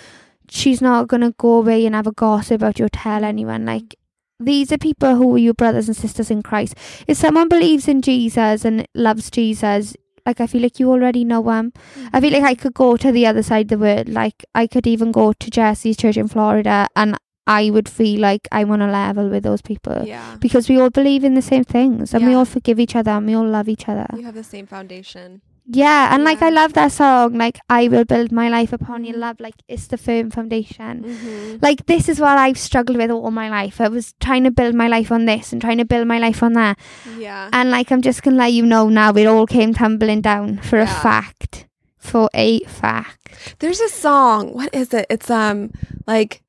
[0.50, 3.66] she's not gonna go away and have a gossip about you or tell anyone.
[3.66, 3.96] Like
[4.40, 6.76] these are people who are your brothers and sisters in Christ.
[7.08, 9.96] If someone believes in Jesus and loves Jesus.
[10.26, 11.74] Like I feel like you already know him.
[12.14, 12.22] I mm.
[12.22, 14.08] feel like I could go to the other side of the world.
[14.08, 18.48] Like I could even go to Jesse's church in Florida and I would feel like
[18.52, 20.04] I'm on a level with those people.
[20.06, 20.36] yeah.
[20.40, 23.28] Because we all believe in the same things and we all forgive each other and
[23.28, 24.08] we all love each other.
[24.16, 25.42] You have the same foundation.
[25.66, 29.16] Yeah, and like I love that song, like I will build my life upon your
[29.16, 29.20] Mhm.
[29.20, 31.04] love, like it's the firm foundation.
[31.06, 31.58] Mm-hmm.
[31.62, 33.80] Like this is what I've struggled with all my life.
[33.80, 36.44] I was trying to build my life on this and trying to build my life
[36.44, 36.78] on that.
[37.18, 37.48] Yeah.
[37.54, 40.80] And like I'm just gonna let you know now it all came tumbling down for
[40.80, 41.66] a fact.
[41.98, 43.56] For a fact.
[43.60, 44.54] There's a song.
[44.54, 45.06] What is it?
[45.10, 45.72] It's um
[46.06, 46.43] like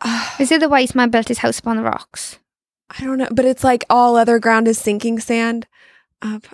[0.00, 2.38] uh, Is it the wise man built his house upon the rocks?
[2.98, 5.66] I don't know, but it's like all other ground is sinking sand.
[6.22, 6.44] Up,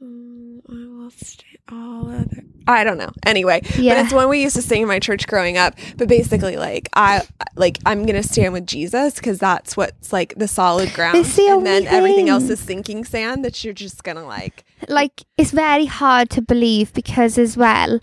[0.00, 2.44] um, I will stay all other.
[2.68, 3.10] I don't know.
[3.24, 5.74] Anyway, but it's one we used to sing in my church growing up.
[5.96, 7.22] But basically, like I
[7.54, 11.66] like I'm gonna stand with Jesus because that's what's like the solid ground, the and
[11.66, 14.64] then only everything else is sinking sand that you're just gonna like.
[14.88, 17.98] like it's very hard to believe because as well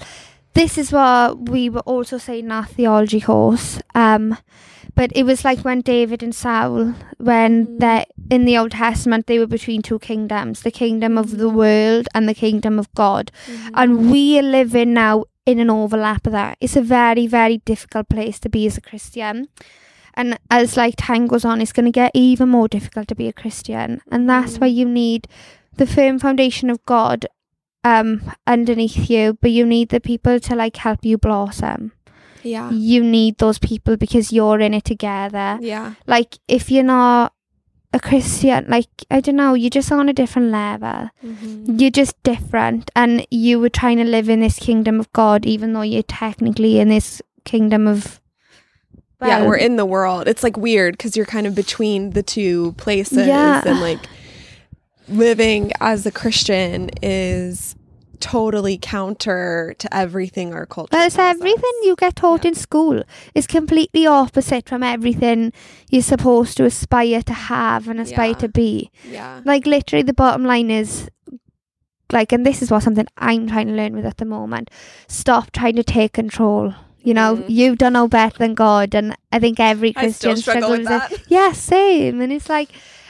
[0.54, 4.38] this is what we were also saying in our theology course um
[4.96, 7.80] but it was like when david and saul when Mhm.
[7.80, 11.54] they in the old testament they were between two kingdoms the kingdom of the Mhm.
[11.62, 13.70] world and the kingdom of god Mm-hmm.
[13.76, 18.08] and we are living now in an overlap of that it's a very very difficult
[18.10, 19.48] place to be as a christian
[20.14, 23.28] and as like time goes on it's going to get even more difficult to be
[23.28, 24.62] a christian and that's Mhm.
[24.62, 25.28] why you need
[25.78, 27.26] the firm foundation of god
[27.84, 31.92] um underneath you but you need the people to like help you blossom
[32.44, 37.34] yeah, you need those people because you're in it together yeah, like if you're not
[37.96, 41.80] a christian like i don't know you're just on a different level Mhm.
[41.80, 45.74] you're just different and you were trying to live in this kingdom of god even
[45.74, 48.20] though you're technically in this kingdom of
[49.26, 49.46] yeah.
[49.48, 50.28] We're in the world.
[50.28, 53.62] It's like weird because you're kind of between the two places, Yeah.
[53.66, 54.02] and like
[55.08, 57.76] living as a Christian is
[58.24, 60.90] totally counter to everything our culture.
[60.94, 61.86] Well, it's tells everything us.
[61.88, 62.50] you get taught Yeah.
[62.50, 63.04] in school
[63.36, 65.52] is completely opposite from everything
[65.90, 68.44] you're supposed to aspire to have and aspire Yeah.
[68.44, 68.90] to be.
[69.10, 69.42] Yeah.
[69.46, 71.10] Like literally, the bottom line is
[72.12, 74.70] like, and this is what something I'm trying to learn with at the moment.
[75.08, 76.74] Stop trying to take control.
[77.04, 77.46] You know, Mhm.
[77.50, 80.86] you don't know better than God, and I think every I still Christian struggle with
[80.86, 81.20] struggles that.
[81.20, 81.26] it.
[81.28, 82.22] Yeah, same.
[82.22, 82.70] And it's like,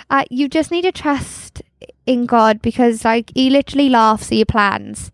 [0.10, 1.62] uh, you just need to trust
[2.06, 5.12] in God because, like, He literally laughs at your plans.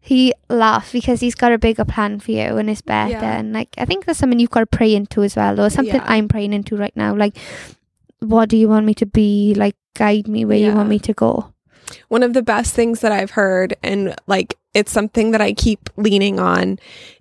[0.00, 3.12] He laughs because He's got a bigger plan for you and it's better.
[3.12, 3.38] Yeah.
[3.38, 5.94] And, like, I think that's something you've got to pray into as well, or something
[5.94, 6.04] Yeah.
[6.06, 7.14] I'm praying into right now.
[7.14, 7.36] Like,
[8.20, 9.54] what do you want me to be?
[9.54, 11.52] Like, guide me where you want me to go.
[12.08, 15.90] One of the best things that I've heard, and like it's something that I keep
[15.96, 16.78] leaning on,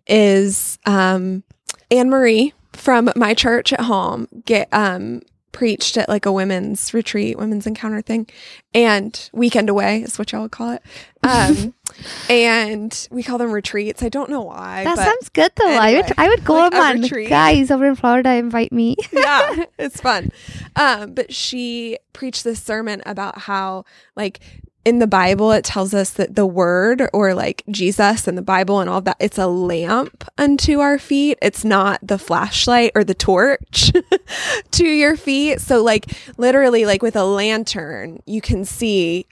[0.08, 1.44] is um,
[1.90, 5.22] Anne Marie from my church at home get um,
[5.52, 8.28] preached at like a women's retreat, women's encounter thing,
[8.74, 10.82] and weekend away is what y'all would call it.
[11.24, 11.74] Um,
[12.30, 14.02] and we call them retreats.
[14.02, 14.84] I don't know why.
[14.84, 15.68] That sounds good though.
[15.68, 17.30] I would I would go like on retreat.
[17.30, 18.96] Guys over in Florida invite me.
[19.12, 20.32] yeah, it's fun.
[20.76, 23.86] Um, but she preached this sermon about how,
[24.16, 24.40] like,
[24.84, 28.80] in the Bible, it tells us that the word or like Jesus and the Bible
[28.80, 31.38] and all that, it's a lamp unto our feet.
[31.42, 33.92] It's not the flashlight or the torch
[34.72, 35.62] to your feet.
[35.62, 39.28] So, like, literally, like with a lantern, you can see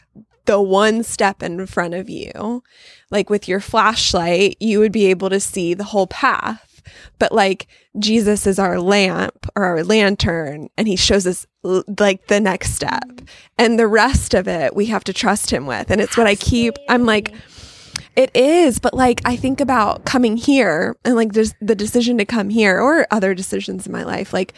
[0.45, 2.63] the one step in front of you.
[3.11, 6.68] Like with your flashlight, you would be able to see the whole path.
[7.17, 7.67] But like
[7.97, 12.73] Jesus is our lamp or our lantern, and he shows us l- like the next
[12.75, 13.21] step.
[13.57, 15.91] And the rest of it, we have to trust him with.
[15.91, 17.33] And it's what I keep, I'm like,
[18.15, 22.25] it is, but like I think about coming here and like there's the decision to
[22.25, 24.33] come here or other decisions in my life.
[24.33, 24.53] Like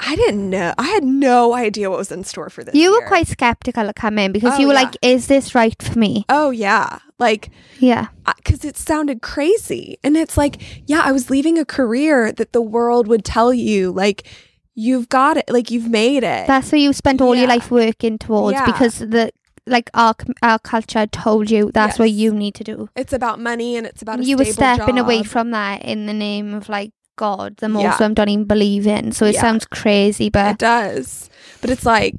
[0.00, 2.74] I didn't know, I had no idea what was in store for this.
[2.74, 3.08] You were year.
[3.08, 4.82] quite skeptical to come in because Oh, you were yeah.
[4.82, 8.08] like, "Is this right for me?" Oh yeah, like Yeah.
[8.36, 12.62] because it sounded crazy, and it's like, yeah, I was leaving a career that the
[12.62, 14.26] world would tell you like
[14.74, 16.46] you've got it, like you've made it.
[16.46, 18.66] That's what you spent all your life working towards Yeah.
[18.66, 19.30] because the
[19.66, 22.88] like our our culture told you that's what you need to do.
[22.96, 26.12] it's about money and it's about a you were stepping away from that in the
[26.12, 26.90] name of like
[27.22, 27.92] God, the most Yeah.
[27.92, 29.12] of them don't even believe in.
[29.12, 29.42] So it Yeah.
[29.46, 31.30] sounds crazy, but It does.
[31.60, 32.18] But it's like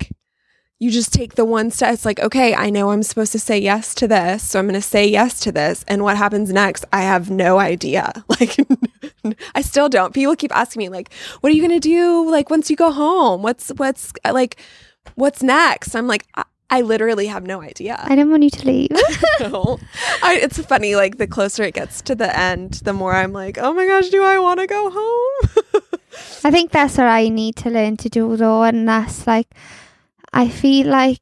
[0.80, 1.94] you just take the one step.
[1.94, 4.44] It's like, okay, I know I'm supposed to say yes to this.
[4.44, 5.86] So I'm going to say yes to this.
[5.88, 6.84] And what happens next?
[6.92, 8.12] I have no idea.
[8.40, 8.58] Like,
[9.56, 10.14] I still don't.
[10.14, 12.30] People keep asking me, like, what are you going to do?
[12.30, 14.58] Like, once you go home, what's, what's, like,
[15.16, 15.96] what's next?
[15.96, 17.98] I'm like, I, I literally have no idea.
[18.04, 18.90] I don't want you to leave.
[19.40, 19.80] No.
[20.24, 20.96] I, it's funny.
[20.96, 24.10] Like, the closer it gets to the end, the more I'm like, oh my gosh,
[24.10, 25.82] do I want to go home?
[26.44, 29.48] I think that's what I need to learn to do though, and that's like
[30.32, 31.22] I feel like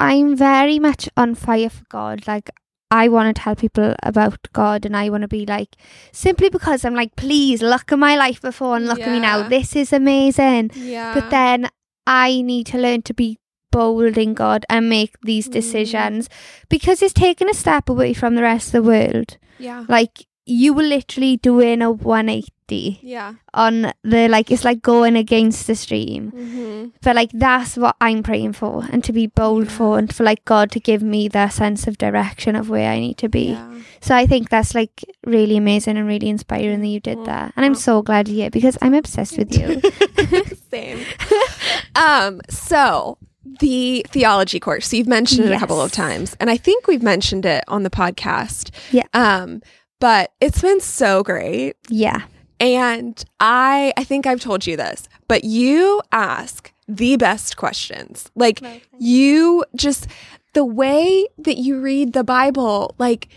[0.00, 2.26] I'm very much on fire for God.
[2.26, 2.50] Like
[2.90, 5.76] I want to tell people about God and I want to be like
[6.12, 9.48] simply because I'm like, please look at my life before and look at me now.
[9.48, 10.70] This is amazing.
[10.74, 11.14] yeah.
[11.14, 11.68] But then
[12.06, 13.38] I need to learn to be
[13.78, 15.52] bold in God and make these Mm.
[15.58, 16.28] decisions
[16.68, 19.36] because it's taking a step away from the rest of the world.
[19.58, 19.84] yeah.
[19.88, 23.34] Like you were literally doing a 180 Yeah.
[23.54, 26.88] on the like it's like going against the stream Mm-hmm.
[27.04, 30.42] but like that's what i'm praying for and to be bold for and for like
[30.44, 33.72] god to give me that sense of direction of where i need to be Yeah.
[34.06, 35.04] so i think that's like
[35.36, 38.36] really amazing and really inspiring that you did Well, that and i'm so glad you
[38.44, 39.80] did because i'm obsessed with you
[40.70, 41.00] Same.
[41.96, 43.16] um, so
[43.60, 44.88] the theology course.
[44.88, 47.82] So you've mentioned it a couple of times, and I think we've mentioned it on
[47.82, 48.70] the podcast.
[48.92, 49.04] Yeah.
[49.14, 49.62] Um,
[50.00, 51.76] but it's been so great.
[51.88, 52.22] yeah
[52.60, 58.30] And I I think I've told you this, but you ask the best questions.
[58.34, 58.60] Like
[58.98, 60.06] you just
[60.52, 63.28] the way that you read the Bible, like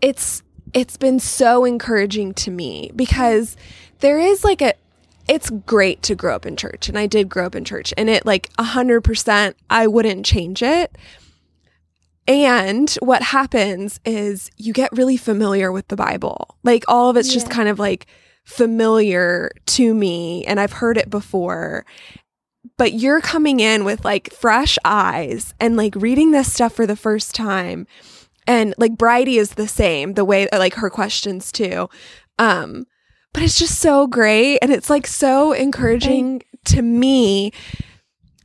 [0.00, 3.56] it's it's been so encouraging to me because
[4.00, 4.74] there is like a
[5.28, 8.10] it's great to grow up in church and I did grow up in church and
[8.10, 10.96] it like a hundred percent I wouldn't change it.
[12.26, 16.56] And what happens is you get really familiar with the Bible.
[16.62, 18.06] Like all of it's just kind of like
[18.44, 21.84] familiar to me and I've heard it before.
[22.78, 26.96] But you're coming in with like fresh eyes and like reading this stuff for the
[26.96, 27.86] first time.
[28.46, 31.88] And like Bridie is the same, the way like her questions too.
[32.38, 32.86] Um,
[33.34, 34.58] but it's just so great.
[34.62, 37.52] And it's like so encouraging to me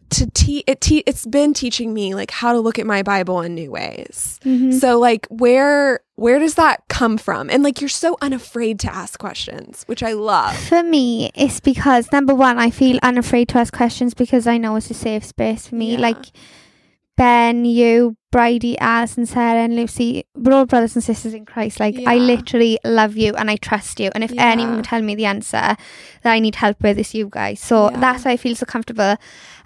[0.10, 3.42] to teach it te- it's been teaching me like how to look at my bible
[3.42, 4.40] in new ways.
[4.44, 4.74] Mhm.
[4.74, 7.48] so like where where does that come from?
[7.52, 10.56] And like you're so unafraid to ask questions which i love.
[10.58, 14.76] For me it's because number one i feel unafraid to ask questions because i know
[14.78, 15.92] it's a safe space for me.
[15.94, 16.00] Yeah.
[16.00, 16.26] like
[17.20, 21.78] Ben, you, Bridie, Alison, Sarah, and Lucy, we're all brothers and sisters in Christ.
[21.78, 24.10] Like, I literally love you and I trust you.
[24.16, 24.46] And if Yeah.
[24.46, 25.76] anyone can tell me the answer
[26.24, 27.60] that I need help with, it's you guys.
[27.60, 28.00] So Yeah.
[28.00, 29.18] that's why I feel so comfortable.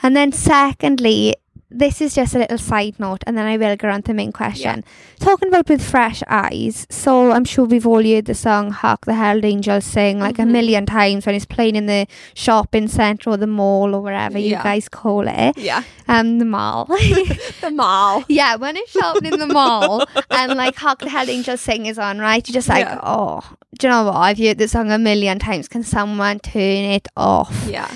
[0.01, 1.35] And then, secondly,
[1.73, 4.13] this is just a little side note, and then I will go on to the
[4.13, 4.83] main question.
[5.19, 9.15] Talking about with fresh eyes, so I'm sure we've all heard the song Hark the
[9.15, 10.51] Herald Angels sing like a Mhm.
[10.51, 12.05] million times when it's playing in the
[12.35, 15.57] shopping centre or the mall or wherever you guys call it.
[15.57, 15.83] Yeah.
[16.07, 16.87] Um, the mall.
[17.61, 18.23] The mall.
[18.27, 21.97] yeah, when it's shopping in the mall and like Hark the Herald Angels sing is
[21.97, 22.45] on, right?
[22.47, 22.99] You're just like, Yeah.
[23.01, 23.41] oh,
[23.79, 24.15] do you know what?
[24.15, 25.67] I've heard this song a million times.
[25.69, 27.67] Can someone turn it off?
[27.69, 27.87] Yeah.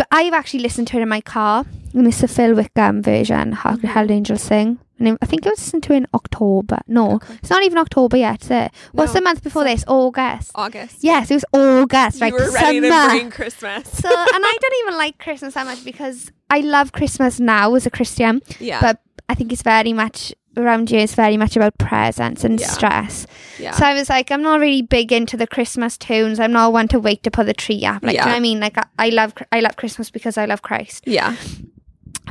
[0.00, 1.66] But I've actually listened to it in my car.
[1.92, 3.90] And it's the Phil Wickham version, How the Mhm.
[3.92, 4.78] Herald Angels Sing.
[4.98, 6.78] And I think I was listening to it in October.
[6.88, 7.34] No, Okay.
[7.42, 8.70] it's not even October yet, is it?
[8.92, 9.84] What's No, the month before this?
[9.86, 10.52] August.
[10.54, 10.96] August.
[11.04, 12.32] Yes, it was August, right?
[12.32, 13.08] You were ready Summer.
[13.10, 13.88] to bring Christmas.
[13.92, 17.84] so, and I don't even like Christmas that much because I love Christmas now as
[17.84, 18.80] a Christian, yeah.
[18.80, 21.00] but I think it's very much around here.
[21.00, 22.66] It's very much about presents and Yeah.
[22.66, 23.26] stress.
[23.58, 23.72] yeah.
[23.72, 26.40] So I was like, I'm not really big into the Christmas tunes.
[26.40, 28.02] I'm not one to wait to put the tree up.
[28.02, 28.60] Like, do you know what I mean?
[28.60, 31.04] Like, I, I love, I love Christmas because I love Christ.
[31.06, 31.36] yeah.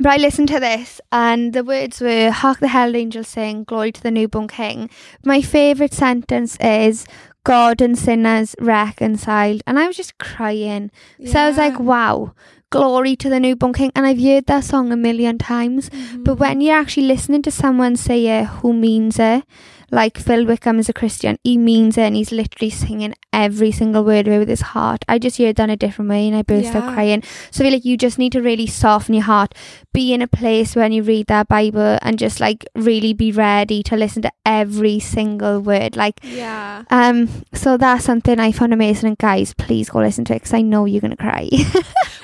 [0.02, 3.92] But I listened to this, and the words were "Hark the herald angels sing, glory
[3.92, 4.90] to the newborn King."
[5.26, 7.06] My favorite sentence is
[7.44, 10.90] "God and sinners reconciled," and I was just crying.
[11.26, 12.34] So I was like, "Wow,
[12.70, 15.90] glory to the newborn King!" And I've heard that song a million times.
[16.24, 16.40] But Mhm.
[16.40, 19.44] when you're actually listening to someone say it who means it,
[19.92, 24.04] like Phil Wickham is a Christian, he means it and he's literally singing every single
[24.04, 25.04] word it with his heart.
[25.08, 27.24] I just heard it in a different way and I burst out crying.
[27.52, 29.54] So I feel like you just need to really soften your heart,
[29.94, 33.84] be in a place when you read that Bible and just like really be ready
[33.84, 35.96] to listen to every single word.
[35.96, 36.84] Like, yeah.
[36.90, 39.08] um, so that's something I found amazing.
[39.10, 41.50] And guys, please go listen to it because I know you're gonna cry.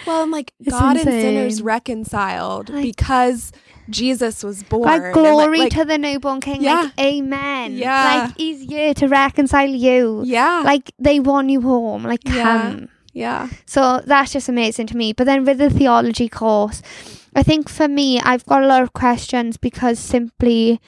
[0.05, 3.51] Well, I'm like It's God and sinners reconciled Like- because
[3.89, 4.83] Jesus was born.
[4.83, 6.61] like glory like- to the newborn King.
[6.61, 6.81] Yeah.
[6.81, 7.73] Like, amen.
[7.73, 8.23] Yeah.
[8.25, 10.23] like he's here to reconcile you.
[10.25, 10.61] Yeah.
[10.65, 12.03] Like they want you home.
[12.03, 12.43] Like Yeah.
[12.43, 12.89] come.
[13.13, 13.49] yeah.
[13.65, 15.13] So that's just amazing to me.
[15.13, 16.81] But then with the theology course,
[17.35, 20.79] I think for me, I've got a lot of questions because simply,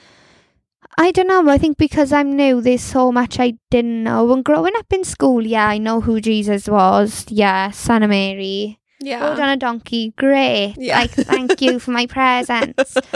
[0.96, 1.48] I don't know.
[1.48, 4.32] I think because I'm new, there's so much I didn't know.
[4.32, 7.26] And growing up in school, yeah, I know who Jesus was.
[7.28, 8.77] Yeah, of Mary.
[9.00, 9.28] Yeah.
[9.28, 10.12] Rode on a donkey.
[10.16, 10.74] Great.
[10.76, 10.98] Yeah.
[10.98, 12.96] Like, thank you for my presents.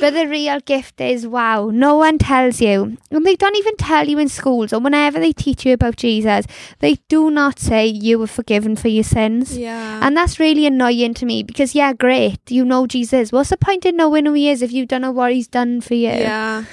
[0.00, 2.96] But the real gift is wow, no one tells you.
[3.10, 6.46] And they don't even tell you in schools or whenever they teach you about Jesus,
[6.78, 9.56] they do not say you were forgiven for your sins.
[9.56, 10.00] yeah.
[10.02, 13.32] And that's really annoying to me because, yeah, great, you know Jesus.
[13.32, 15.80] What's the point in knowing who he is if you don't know what he's done
[15.80, 16.10] for you?
[16.10, 16.64] yeah.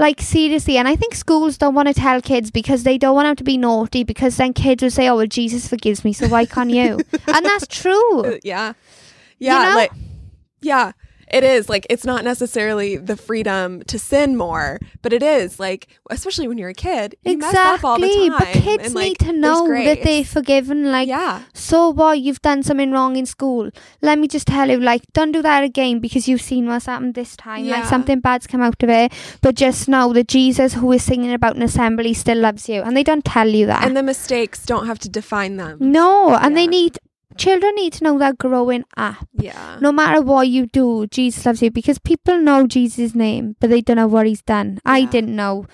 [0.00, 0.78] Like, seriously.
[0.78, 3.44] And I think schools don't want to tell kids because they don't want them to
[3.44, 6.70] be naughty because then kids will say, oh, well, Jesus forgives me, so why can't
[6.70, 7.00] you?
[7.26, 8.22] and that's true.
[8.24, 8.72] Uh, yeah.
[9.38, 9.62] Yeah.
[9.68, 9.74] know?
[9.74, 9.92] Like,
[10.62, 10.92] yeah.
[11.32, 15.88] It is like it's not necessarily the freedom to sin more, but it is like,
[16.10, 18.28] especially when you're a kid, you mess up all the Exactly.
[18.30, 18.38] time.
[18.38, 20.90] But kids and, like, need to know that they're forgiven.
[20.90, 22.20] Like, yeah, So what?
[22.20, 23.70] You've done something wrong in school.
[24.02, 27.14] Let me just tell you, like, don't do that again because you've seen what's happened
[27.14, 27.66] this time.
[27.66, 29.12] Like, something bad's come out of it.
[29.40, 32.82] But just know that Jesus, who is singing about an assembly, still loves you.
[32.82, 33.84] And they don't tell you that.
[33.84, 35.78] and the mistakes don't have to define them.
[35.80, 36.98] no, and they need,
[37.40, 39.26] children need to know that growing up.
[39.32, 43.70] Yeah, No matter what you do, Jesus loves you because people know Jesus' name, but
[43.70, 44.78] they don't know what he's done.
[44.84, 45.66] I didn't know.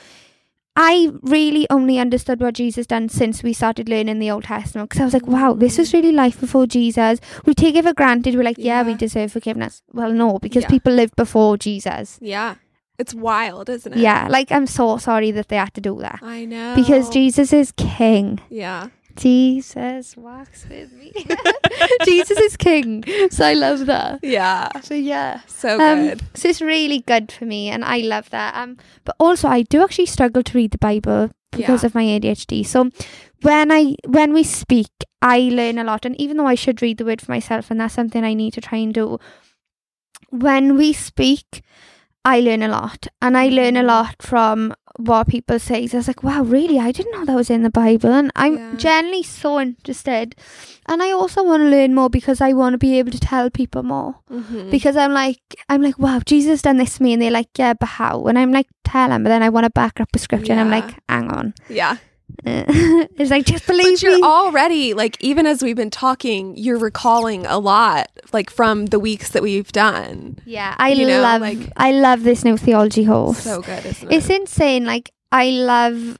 [0.78, 5.00] I really only understood what Jesus done since we started learning the Old Testament because
[5.00, 5.94] I was like, wow, this was mm.
[5.94, 7.18] really life before Jesus.
[7.46, 8.34] We take it for granted.
[8.34, 9.82] We're like, yeah, we deserve forgiveness.
[9.94, 10.68] Well, no, because Yeah.
[10.68, 12.18] people lived before Jesus.
[12.20, 12.56] yeah.
[12.98, 13.98] It's wild, isn't it?
[13.98, 16.74] Yeah, like I'm so sorry that they had to do that I know.
[16.74, 18.40] because Jesus is king.
[18.48, 21.12] Yeah, Jesus walks with me.
[22.04, 23.04] Jesus is king.
[23.30, 24.20] So I love that.
[24.22, 24.80] yeah.
[24.80, 25.40] So yeah.
[25.46, 26.22] So Um, good.
[26.34, 28.54] so it's really good for me, and I love that.
[28.54, 31.86] Um, but also I do actually struggle to read the Bible because Yeah.
[31.86, 32.64] of my ADHD.
[32.64, 32.90] So
[33.42, 34.90] when I when we speak,
[35.22, 37.80] I learn a lot, and even though I should read the word for myself, and
[37.80, 39.18] that's something I need to try and do.
[40.30, 41.62] When we speak,
[42.24, 43.86] I learn a lot, and I learn a Mhm.
[43.86, 45.86] lot from what people say.
[45.86, 46.78] So I was like, wow, really?
[46.78, 48.74] I didn't know that was in the Bible, and I'm Yeah.
[48.76, 50.34] generally so interested.
[50.88, 53.50] And I also want to learn more because I want to be able to tell
[53.50, 54.70] people more Mhm.
[54.70, 57.74] because I'm like I'm like wow Jesus done this to me and they're like yeah
[57.74, 59.24] but how and I'm like tell them.
[59.24, 61.96] but then I want to back up with scripture and I'm like hang on yeah.
[62.44, 62.64] Uh,
[63.18, 66.78] it's like just believe But you're me already like even as we've been talking, you're
[66.78, 70.38] recalling a lot like from the weeks that we've done.
[70.44, 74.10] yeah I you know, love like- I love this new theology course So good, isn't
[74.12, 74.14] it?
[74.16, 76.18] it's insane like I love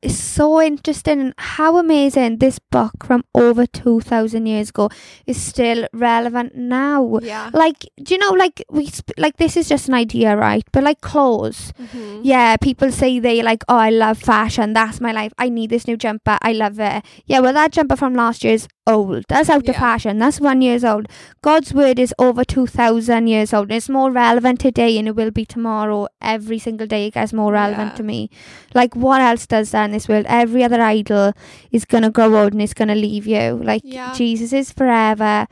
[0.00, 4.88] is so interesting and how amazing this book from over 2000 years ago
[5.26, 7.18] is still relevant now.
[7.20, 7.50] Yeah.
[7.52, 10.62] Like, do you know, like, we, sp- like, this is just an idea, right?
[10.72, 12.20] But like clothes, Mhm.
[12.22, 14.72] yeah, people say they like, oh, I love fashion.
[14.72, 15.32] That's my life.
[15.36, 16.38] I need this new jumper.
[16.42, 17.04] I love it.
[17.26, 19.24] Yeah, well, that jumper from last year is old.
[19.28, 20.18] That's out of fashion.
[20.18, 21.08] That's one years old.
[21.42, 23.70] God's word is over 2,000 years old.
[23.70, 26.06] It's more relevant today and it will be tomorrow.
[26.22, 27.96] Every single day it gets more relevant Yeah.
[27.96, 28.30] to me.
[28.74, 30.26] Like, what else does that in this world?
[30.28, 31.32] Every other idol
[31.72, 33.60] is going to grow old and it's going to leave you.
[33.62, 34.12] Like, Yeah.
[34.14, 35.46] Jesus is forever.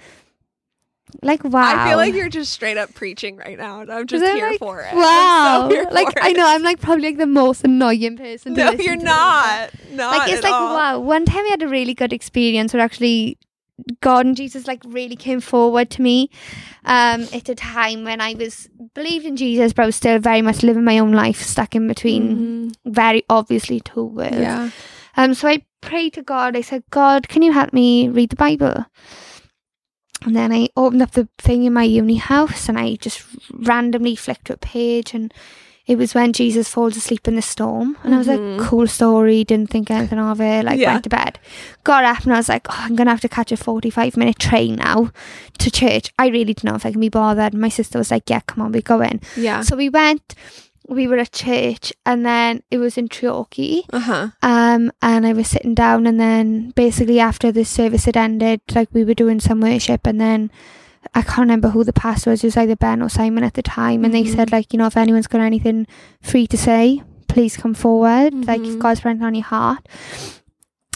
[1.23, 1.63] Like, wow.
[1.85, 4.59] I feel like you're just straight up preaching right now, and I'm just here like-
[4.59, 4.95] for it.
[4.95, 5.69] Wow.
[5.71, 8.97] so like, I know, I'm like probably like the most annoying person to No, you're
[8.97, 9.71] not.
[9.93, 10.75] Not like it's like all.
[10.75, 13.39] wow one time i had a really good experience where actually
[14.01, 16.31] god and jesus like really came forward to me
[16.85, 20.41] um at a time when i was believed in jesus but i was still very
[20.43, 24.43] much living my own life stuck in between very obviously two worlds Mm-hmm.
[24.43, 24.71] Yeah.
[25.17, 28.37] um so i prayed to god i said god can you help me read the
[28.37, 28.87] bible
[30.25, 33.23] and then I opened up the thing in my uni house and I just
[33.53, 35.33] randomly flicked to a page and
[35.87, 37.97] it was when Jesus falls asleep in the storm.
[38.03, 40.93] And I was like, cool story, didn't think anything of it, like Yeah.
[40.93, 41.39] went to bed.
[41.85, 44.17] Got up and I was like, oh, I'm gonna have to catch a forty five
[44.17, 45.11] minute train now
[45.59, 46.13] to church.
[46.19, 47.55] I really didn't know if I can be bothered.
[47.55, 49.21] My sister was like, Yeah, come on, we go in.
[49.37, 49.61] Yeah.
[49.63, 50.35] So we went,
[50.89, 53.85] we were at church and then it was in Treorchy.
[53.93, 54.29] Uh huh.
[54.43, 58.89] Um, and I was sitting down, and then basically after the service had ended, like
[58.93, 60.51] we were doing some worship, and then
[61.15, 62.43] I can't remember who the pastor was.
[62.43, 64.35] It was either Ben or Simon at the time, and they Mhm.
[64.35, 65.87] said like, you know, if anyone's got anything
[66.23, 68.35] free to say, please come forward.
[68.47, 68.79] Like if Mhm.
[68.81, 69.87] God's written on your heart.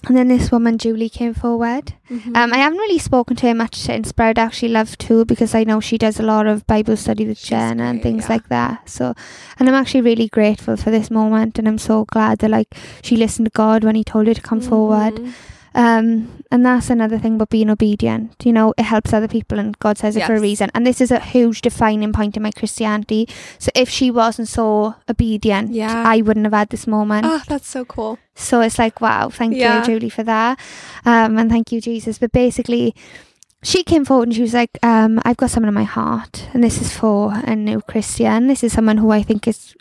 [0.09, 1.93] And then this woman Julie came forward.
[2.11, 2.35] Mm-hmm.
[2.35, 5.55] Um, I haven't really spoken to her much since, but I'd actually love to because
[5.55, 8.23] I know she does a lot of Bible study with She's Jen and great, things
[8.25, 8.29] yeah.
[8.33, 8.89] like that.
[8.89, 9.13] So,
[9.59, 13.15] and I'm actually really grateful for this moment, and I'm so glad that like she
[13.19, 15.21] listened to God when He told her to come forward.
[15.75, 18.35] Um, and that's another thing about being obedient.
[18.45, 20.71] You know, it helps other people, and God says it for a reason.
[20.75, 23.29] And this is a huge defining point in my Christianity.
[23.59, 26.03] So if she wasn't so obedient, Yeah.
[26.07, 27.27] I wouldn't have had this moment.
[27.27, 28.19] Oh, that's so cool.
[28.35, 29.79] So it's like, wow, thank Yeah.
[29.79, 30.59] you, Julie, for that.
[31.05, 32.19] Um, and thank you, Jesus.
[32.19, 32.95] But basically,
[33.63, 36.65] she came forward and she was like, um, I've got someone in my heart, and
[36.65, 38.47] this is for a new Christian.
[38.49, 39.75] This is someone who I think is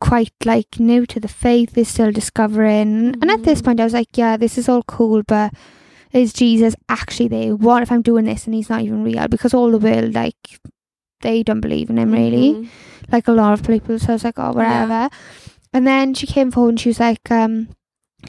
[0.00, 3.14] quite like new to the faith, is still discovering.
[3.20, 3.64] And at this Mhm.
[3.64, 5.52] point, I was like, yeah, this is all cool, but
[6.12, 7.56] is Jesus actually there?
[7.56, 9.28] What if I'm doing this and he's not even real?
[9.28, 10.36] Because all the world, like,
[11.22, 12.68] they don't believe in him really Mhm.
[13.12, 13.98] like a lot of people.
[13.98, 15.08] So I was like, oh, whatever.
[15.72, 17.68] And then she came forward and she was like, um,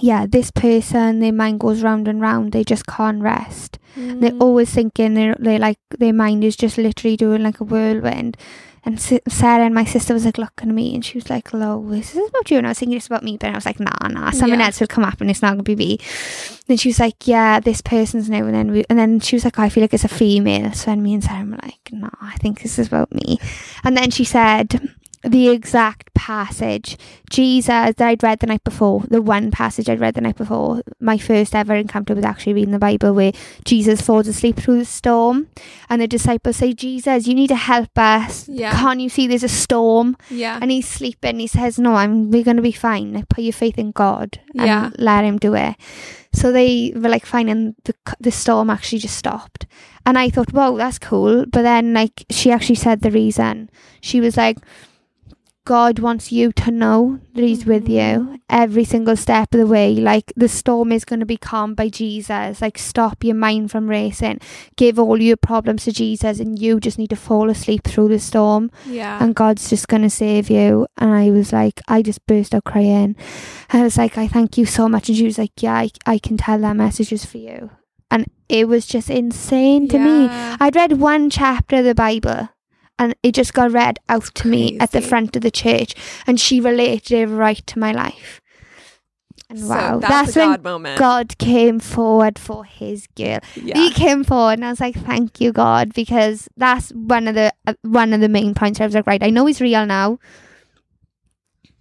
[0.01, 2.51] yeah, this person, their mind goes round and round.
[2.51, 3.77] They just can't rest.
[3.95, 4.41] They're Mhm.
[4.41, 8.37] always thinking they're, they're like, their mind is just literally doing like a whirlwind.
[8.87, 12.13] And Sarah and my sister was like looking at me and she was like, is
[12.13, 12.57] this about you?
[12.57, 14.67] And I was thinking it's about me, but I was like, nah, nah, someone Yeah.
[14.67, 15.99] else will come up and it's not going to be me.
[16.67, 18.45] Then she was like, yeah, this person's new.
[18.45, 20.71] And then, we, and then she was like, I feel like it's a female.
[20.71, 23.39] So then me and Sarah were like, no, I think this is about me.
[23.83, 24.79] And then she said
[25.23, 26.97] the exact passage,
[27.29, 30.81] Jesus, that I'd read the night before, the one passage I'd read the night before,
[30.99, 33.31] my first ever encounter was actually reading the Bible where
[33.65, 35.47] Jesus falls asleep through the storm
[35.89, 38.47] and the disciples say, Jesus, you need to help us.
[38.47, 38.71] Yeah.
[38.71, 40.15] Can't you see there's a storm?
[40.29, 40.59] Yeah.
[40.61, 41.39] And he's sleeping.
[41.39, 43.13] He says, No, I'm we're gonna be fine.
[43.13, 44.89] Like put your faith in God and Yeah.
[44.97, 45.75] let him do it.
[46.33, 49.65] So they were like fine and the the storm actually just stopped.
[50.05, 51.45] And I thought, Whoa, that's cool.
[51.47, 53.69] But then like she actually said the reason.
[54.01, 54.57] She was like
[55.67, 58.39] God wants you to know that He's with you Mhm.
[58.49, 59.95] every single step of the way.
[59.95, 62.61] Like the storm is going to be calmed by Jesus.
[62.61, 64.39] Like stop your mind from racing.
[64.77, 68.19] Give all your problems to Jesus, and you just need to fall asleep through the
[68.19, 69.21] storm yeah.
[69.21, 70.87] and God's just going to save you.
[70.97, 73.15] And I was like, I just burst out crying.
[73.73, 75.09] I was like, I thank you so much.
[75.09, 77.71] And she was like, Yeah, I, I can tell that message is for you.
[78.09, 80.29] And it was just insane to me.
[80.61, 82.47] I'd read one chapter of the Bible
[82.99, 85.93] and it just got read out to me at the front of the church.
[86.25, 88.41] And she related it right to my life.
[89.49, 90.99] And So wow, that's, that's, a when God moment.
[90.99, 93.39] God came forward for his girl.
[93.55, 93.77] yeah.
[93.77, 97.53] He came forward, and I was like, "Thank you, God," because that's one of the
[97.65, 98.81] uh, one of the main points.
[98.81, 100.19] I was like, "Right, I know he's real now."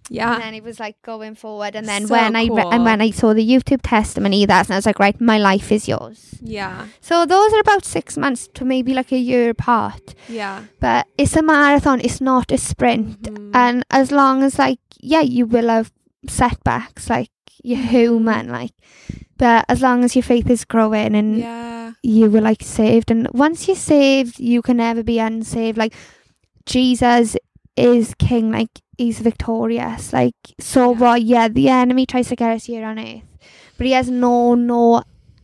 [0.09, 3.01] And then it was like going forward, and then So when I re- and when
[3.01, 6.35] I saw the YouTube testimony, that's and I was like, "Right, my life is yours."
[6.41, 6.85] Yeah.
[7.01, 10.63] So those are about six months to maybe like a year apart, Yeah.
[10.79, 11.99] but it's a marathon.
[12.01, 13.51] It's not a sprint, Mhm.
[13.53, 15.91] and as long as like yeah, you will have
[16.27, 17.29] setbacks, like
[17.63, 17.89] you're Mhm.
[17.89, 18.71] human, like,
[19.37, 21.91] but as long as your faith is growing and yeah.
[22.01, 25.93] you were like saved and once you're saved you can never be unsaved like
[26.65, 27.35] jesus
[27.77, 30.11] is king, like he's victorious.
[30.13, 30.97] Like so Yeah.
[30.99, 33.23] what yeah, the enemy tries to get us here on earth.
[33.77, 35.03] But he has no no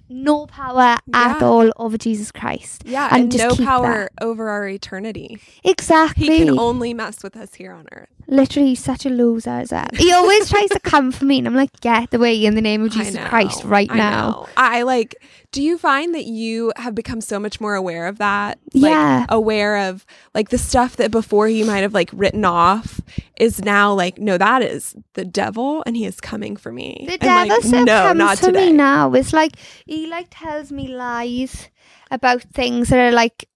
[0.10, 2.84] no power at all over Jesus Christ.
[2.86, 5.40] Yeah, And and, no power over our eternity.
[5.64, 6.28] Exactly.
[6.28, 8.10] He can only mess with us here on earth.
[8.28, 9.86] Literally he's such a loser as well.
[9.96, 12.62] He always tries to come for me and I'm like, get the way in the
[12.62, 14.30] name of Jesus know, Christ right I now.
[14.32, 14.48] know.
[14.58, 15.16] I like.
[15.52, 18.58] Do you find that you have become so much more aware of that?
[18.74, 19.26] Like, Yeah.
[19.30, 20.04] Aware of
[20.34, 23.00] like the stuff that before you might have like written off
[23.40, 27.04] is now like, no, that is the devil, and he is coming for me.
[27.06, 27.50] The And, devil
[27.80, 28.68] like, no, comes not to today.
[28.68, 29.14] me now.
[29.14, 29.52] It's like
[29.86, 31.70] he like tells me lies
[32.10, 33.48] about things that are like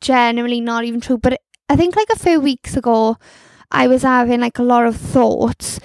[0.00, 1.18] generally not even true.
[1.18, 3.16] But I think like a few weeks ago,
[3.70, 5.78] I was having like a lot of thoughts,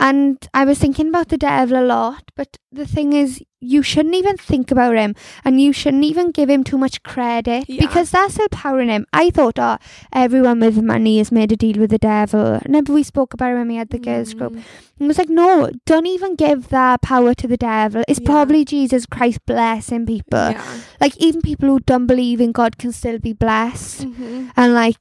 [0.00, 2.22] and I was thinking about the devil a lot.
[2.36, 5.14] But the thing is, you shouldn't even think about him,
[5.44, 7.80] and you shouldn't even give him too much credit Yeah.
[7.84, 9.06] because that's still power in him.
[9.12, 9.76] I thought, oh,
[10.12, 12.60] everyone with money has made a deal with the devil.
[12.64, 14.52] Remember we spoke about it when we had the girls group.
[14.52, 14.56] Mm.
[15.00, 18.04] And it was like, no, don't even give that power to the devil.
[18.06, 18.26] It's Yeah.
[18.26, 20.50] probably Jesus Christ blessing people.
[20.52, 20.62] Yeah.
[21.00, 24.02] Like, even people who don't believe in God can still be blessed.
[24.06, 24.52] Mhm.
[24.56, 24.98] And, like,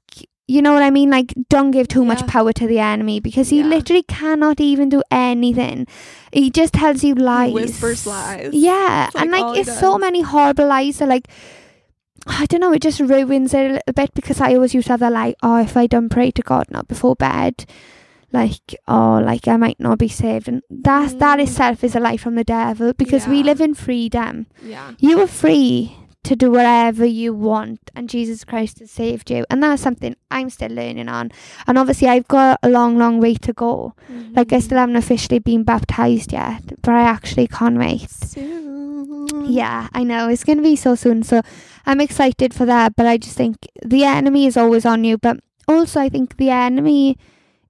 [0.48, 1.10] you know what I mean?
[1.10, 3.66] Like, don't give too much power to the enemy because he Yeah.
[3.68, 5.88] literally cannot even do anything.
[6.32, 7.54] He just tells you lies.
[7.54, 8.54] whispers lies.
[8.54, 9.08] Yeah.
[9.08, 11.28] It's and, like like, it's so many horrible lies that, like,
[12.26, 14.94] I don't know, it just ruins it a little bit because I always used to
[14.94, 17.66] have that like, oh, if I don't pray to God not before bed,
[18.34, 20.48] like, oh, like I might not be saved.
[20.50, 21.44] And that that Mm.
[21.44, 24.48] itself is a lie from the devil because we live in freedom.
[24.62, 24.92] Yeah.
[25.00, 25.96] You are free
[26.28, 29.46] to do whatever you want and Jesus Christ has saved you.
[29.50, 31.32] And that's something I'm still learning on.
[31.66, 33.94] And obviously I've got a long, long way to go.
[34.36, 34.64] Like I Mhm.
[34.64, 38.10] still haven't officially been baptized yet, but I actually can't wait.
[38.10, 39.46] Soon.
[39.46, 40.28] Yeah, I know.
[40.28, 41.24] It's to be so soon.
[41.24, 41.42] So
[41.86, 42.96] I'm excited for that.
[42.98, 43.56] But I just think
[43.86, 45.18] the enemy is always on you.
[45.18, 47.18] But also, I think the enemy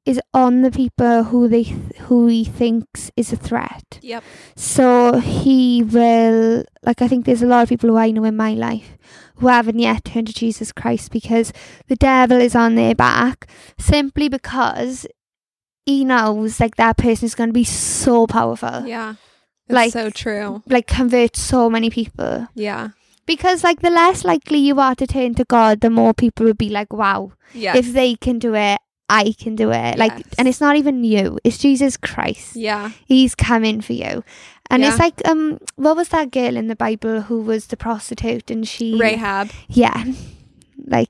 [0.07, 1.63] is on the people who they
[2.07, 3.99] who he thinks is a threat.
[4.01, 4.23] Yep.
[4.55, 8.35] So he will like I think there's a lot of people who I know in
[8.35, 8.97] my life
[9.35, 11.53] who haven't yet turned to Jesus Christ because
[11.87, 13.47] the devil is on their back
[13.77, 15.05] simply because
[15.85, 18.85] he knows like that person is going to be so powerful.
[18.87, 19.15] Yeah.
[19.67, 20.63] It's Like- so true.
[20.67, 22.47] Like convert so many people.
[22.55, 22.89] Yeah.
[23.25, 26.57] Because like the less likely you are to turn to God, the more people would
[26.57, 27.75] be like, "Wow, Yeah.
[27.75, 28.79] if they can do it,
[29.09, 30.27] I can do it." Like, Yes.
[30.37, 32.55] and it's not even you; it's Jesus Christ.
[32.55, 32.91] yeah.
[33.05, 34.23] He's coming for you,
[34.69, 38.51] and it's like, um, what was that girl in the Bible who was the prostitute,
[38.51, 39.49] and she, Rahab.
[39.69, 40.03] yeah,
[40.85, 41.09] like,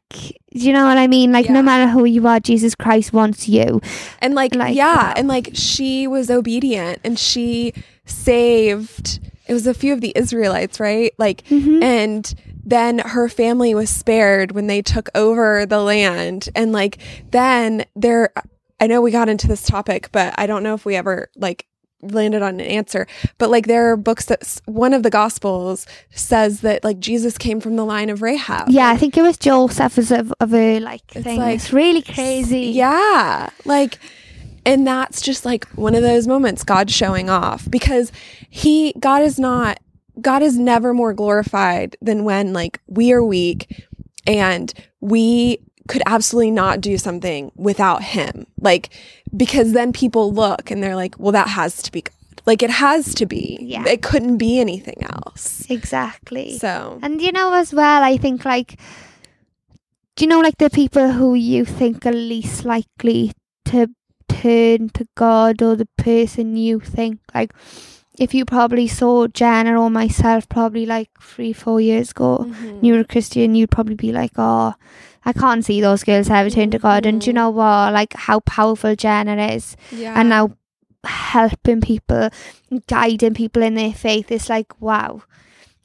[0.54, 1.32] do you know what I mean?
[1.32, 3.82] Like, no matter who you are, Jesus Christ wants you.
[4.22, 5.14] And like, Like, yeah, wow.
[5.16, 7.74] and like she was obedient and she
[8.06, 11.14] saved it was a few of the Israelites, right?
[11.18, 11.82] Like Mhm.
[11.82, 12.34] and
[12.70, 16.98] then her family was spared when they took over the land and like
[17.32, 18.32] then there
[18.80, 21.66] I know we got into this topic, but I don't know if we ever like
[22.04, 23.08] landed on an answer.
[23.40, 27.60] But like there are books that one of the gospels says that like Jesus came
[27.60, 28.70] from the line of Rahab.
[28.70, 31.40] Yeah, I think it was Joseph as of, of a like It's thing.
[31.40, 32.68] like- it's really crazy.
[32.68, 33.50] Yeah.
[33.66, 33.98] Like,
[34.64, 38.12] and that's just like one of those moments God showing off because
[38.50, 39.80] He, God is not,
[40.22, 43.86] God is never more glorified than when like we are weak
[44.26, 48.46] and we could absolutely not do something without Him.
[48.60, 48.90] Like,
[49.36, 52.14] because then people look and they're like, well, that has to be God.
[52.46, 53.58] Like, it has to be.
[53.62, 53.86] Yeah.
[53.88, 55.66] It couldn't be anything else.
[55.70, 56.58] exactly.
[56.58, 58.80] So, And you know, as well, I think like,
[60.16, 63.34] do you know, like the people who you think are least likely
[63.66, 63.88] to
[64.30, 67.54] turn to God or the person you think like,
[68.18, 72.70] if you probably saw Jenna or myself probably like three, four years ago, mhm.
[72.70, 74.74] and you were a Christian, you'd probably be like, oh,
[75.26, 77.06] I can't see those girls ever turn to God.
[77.06, 77.94] And do you know what?
[77.94, 80.14] Like how powerful Jenna is yeah.
[80.16, 80.56] and now
[81.04, 82.30] helping people,
[82.88, 84.32] guiding people in their faith.
[84.32, 85.22] It's like, wow.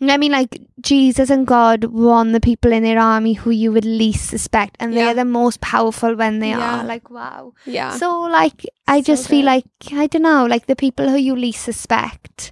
[0.03, 0.33] You know what I mean?
[0.33, 4.77] Like, Jesus and God won the people in their army who you would least suspect,
[4.81, 5.05] and Yeah.
[5.05, 6.81] they're the most powerful when they Yeah.
[6.81, 6.85] are.
[6.85, 7.53] Like, wow.
[7.67, 7.97] yeah.
[7.97, 11.37] So, like, I So just feel like, I don't know, like, the people who you
[11.37, 12.51] least suspect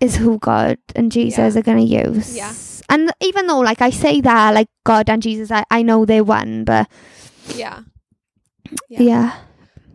[0.00, 1.58] is who God and Jesus Yeah.
[1.58, 2.36] are going to use.
[2.36, 2.54] Yeah.
[2.88, 6.20] And even though, like, I say that, like, God and Jesus, I, I know they
[6.20, 6.86] won, but
[7.56, 7.80] yeah.
[8.88, 9.02] yeah.
[9.02, 9.32] Yeah.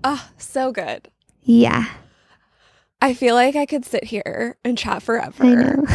[0.03, 1.07] Oh, so good.
[1.43, 1.85] Yeah.
[3.03, 5.83] I feel like I could sit here and chat forever.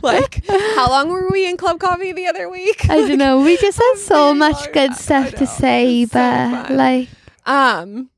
[0.00, 2.88] Like, how long were we in Club Coffee the other week?
[2.88, 3.40] I don't know.
[3.42, 6.76] We just had so much good stuff to say, It's but fun.
[6.76, 7.08] like,
[7.46, 8.08] Um,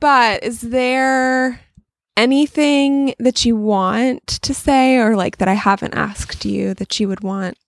[0.00, 1.60] but is there
[2.16, 7.06] anything that you want to say or like that I haven't asked you that you
[7.08, 7.58] would want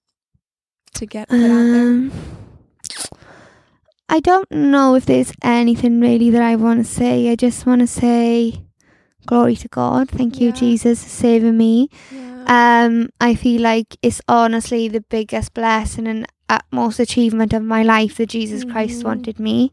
[0.95, 1.83] to get put out there?
[1.83, 2.13] um,
[4.09, 7.31] I don't know if there's anything really that I want to say.
[7.31, 8.63] I just want to say
[9.27, 10.09] glory to God.
[10.09, 10.55] Thank you, Yeah.
[10.55, 11.89] Jesus, for saving me.
[12.13, 12.85] Yeah.
[12.87, 18.17] Um, I feel like it's honestly the biggest blessing and utmost achievement of my life
[18.17, 19.05] that Jesus Christ Mhm.
[19.05, 19.71] wanted me.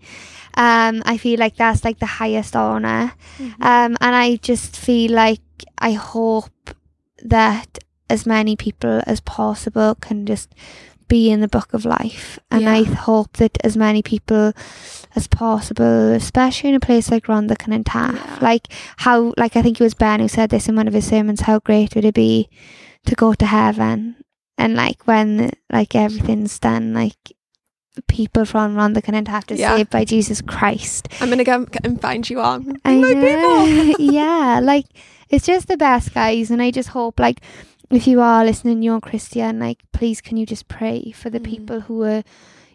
[0.56, 3.14] Um, I feel like that's like the highest honor.
[3.40, 3.54] Mhm.
[3.62, 5.42] Um, and I just feel like
[5.78, 6.76] I hope
[7.24, 7.80] that
[8.10, 10.50] as many people as possible can just
[11.08, 12.40] be in the book of life.
[12.52, 14.54] And I hope that as many people
[15.16, 18.38] as possible, especially in a place like Rhondda Cynon Taf, Yeah.
[18.42, 21.08] like how, like I think it was Ben who said this in one of his
[21.08, 22.50] sermons, how great would it be
[23.06, 24.16] to go to heaven?
[24.58, 27.18] And like when like everything's done, like
[28.08, 29.76] people from Rhondda can have to Yeah.
[29.78, 31.08] saved by Jesus Christ.
[31.22, 32.40] I'm gonna go and find you
[32.84, 33.96] I my people.
[34.14, 34.86] yeah, like
[35.30, 36.52] it's just the best, guys.
[36.52, 37.42] And I just hope, like,
[37.92, 41.44] if you are listening, you're Christian, like, please can you just pray for the Mm.
[41.46, 42.24] people who are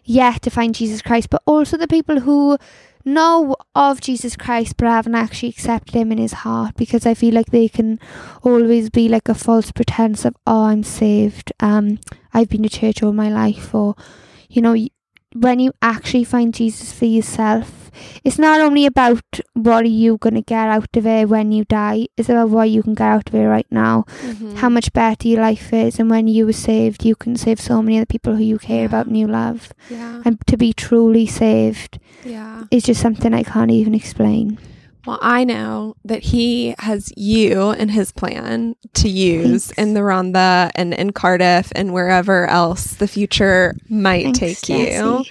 [0.03, 2.57] yet to find Jesus Christ, but also the people who
[3.03, 7.33] know of Jesus Christ but haven't actually accepted him in his heart because I feel
[7.33, 7.99] like they can
[8.43, 11.97] always be like a false pretense of oh I'm saved um
[12.31, 13.95] I've been to church all my life or
[14.51, 14.75] you know
[15.33, 17.77] when you actually find Jesus for yourself
[18.23, 19.21] it's not only about
[19.53, 22.69] what are you going to get out of it when you die it's about what
[22.69, 24.55] you can get out of it right now Mhm.
[24.57, 27.81] how much better your life is and when you were saved you can save so
[27.81, 28.85] many other people who you care Yeah.
[28.85, 30.21] about and you love Yeah.
[30.25, 32.63] and to be truly saved Yeah.
[32.71, 34.57] is just something I can't even explain.
[35.05, 39.79] Well, I know that he has you in his plan to use Thanks.
[39.79, 45.23] in the Rhondda and in Cardiff and wherever else the future might Thanks, take you.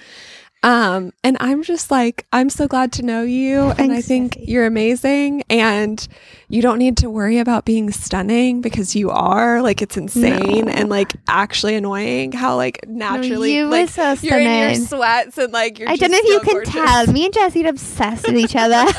[0.63, 3.71] Um, and I'm just like, I'm so glad to know you.
[3.79, 5.41] and I think you're amazing.
[5.49, 6.07] And
[6.49, 9.61] you don't need to worry about being stunning because you are.
[9.63, 10.71] Like, it's insane No.
[10.71, 15.37] and like actually annoying how like naturally you were like, so you're in your sweats
[15.39, 16.73] and like you're I don't know if you can gorgeous.
[16.73, 17.07] tell.
[17.07, 18.75] Me and Jesse are obsessed with each other.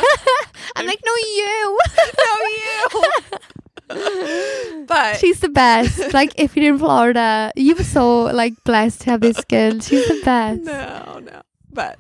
[0.77, 1.79] I'm like, no, you.
[2.19, 2.37] no,
[3.93, 4.85] you.
[4.87, 6.13] but She's the best.
[6.15, 9.79] Like, if you're in Florida, you're so like blessed to have this girl.
[9.81, 10.63] She's the best.
[10.63, 11.42] no, no.
[11.73, 11.99] But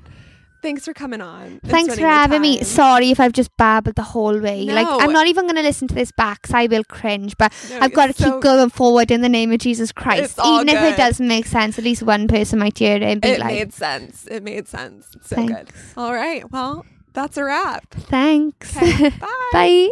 [0.62, 1.60] thanks for coming on.
[1.64, 2.62] Thanks for having me.
[2.62, 4.64] Sorry if I've just babbled the whole way.
[4.64, 7.52] Like, I'm not even going to listen to this back 'cause I will cringe, but
[7.70, 10.38] No, I've got to keep so- going forward in the name of Jesus Christ.
[10.38, 13.20] It's Even if it doesn't make sense, at least one person might hear it and
[13.20, 14.26] be It like, "It made sense.
[14.30, 15.06] It made sense.
[15.24, 15.52] So Thanks.
[15.52, 15.68] good.
[15.96, 16.48] All right.
[16.50, 17.86] Well, that's a wrap.
[17.90, 18.76] thanks.
[18.76, 19.10] Okay.
[19.20, 19.26] Bye.
[19.52, 19.88] Bye.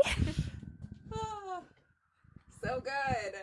[1.14, 1.58] Oh,
[2.62, 3.34] so good.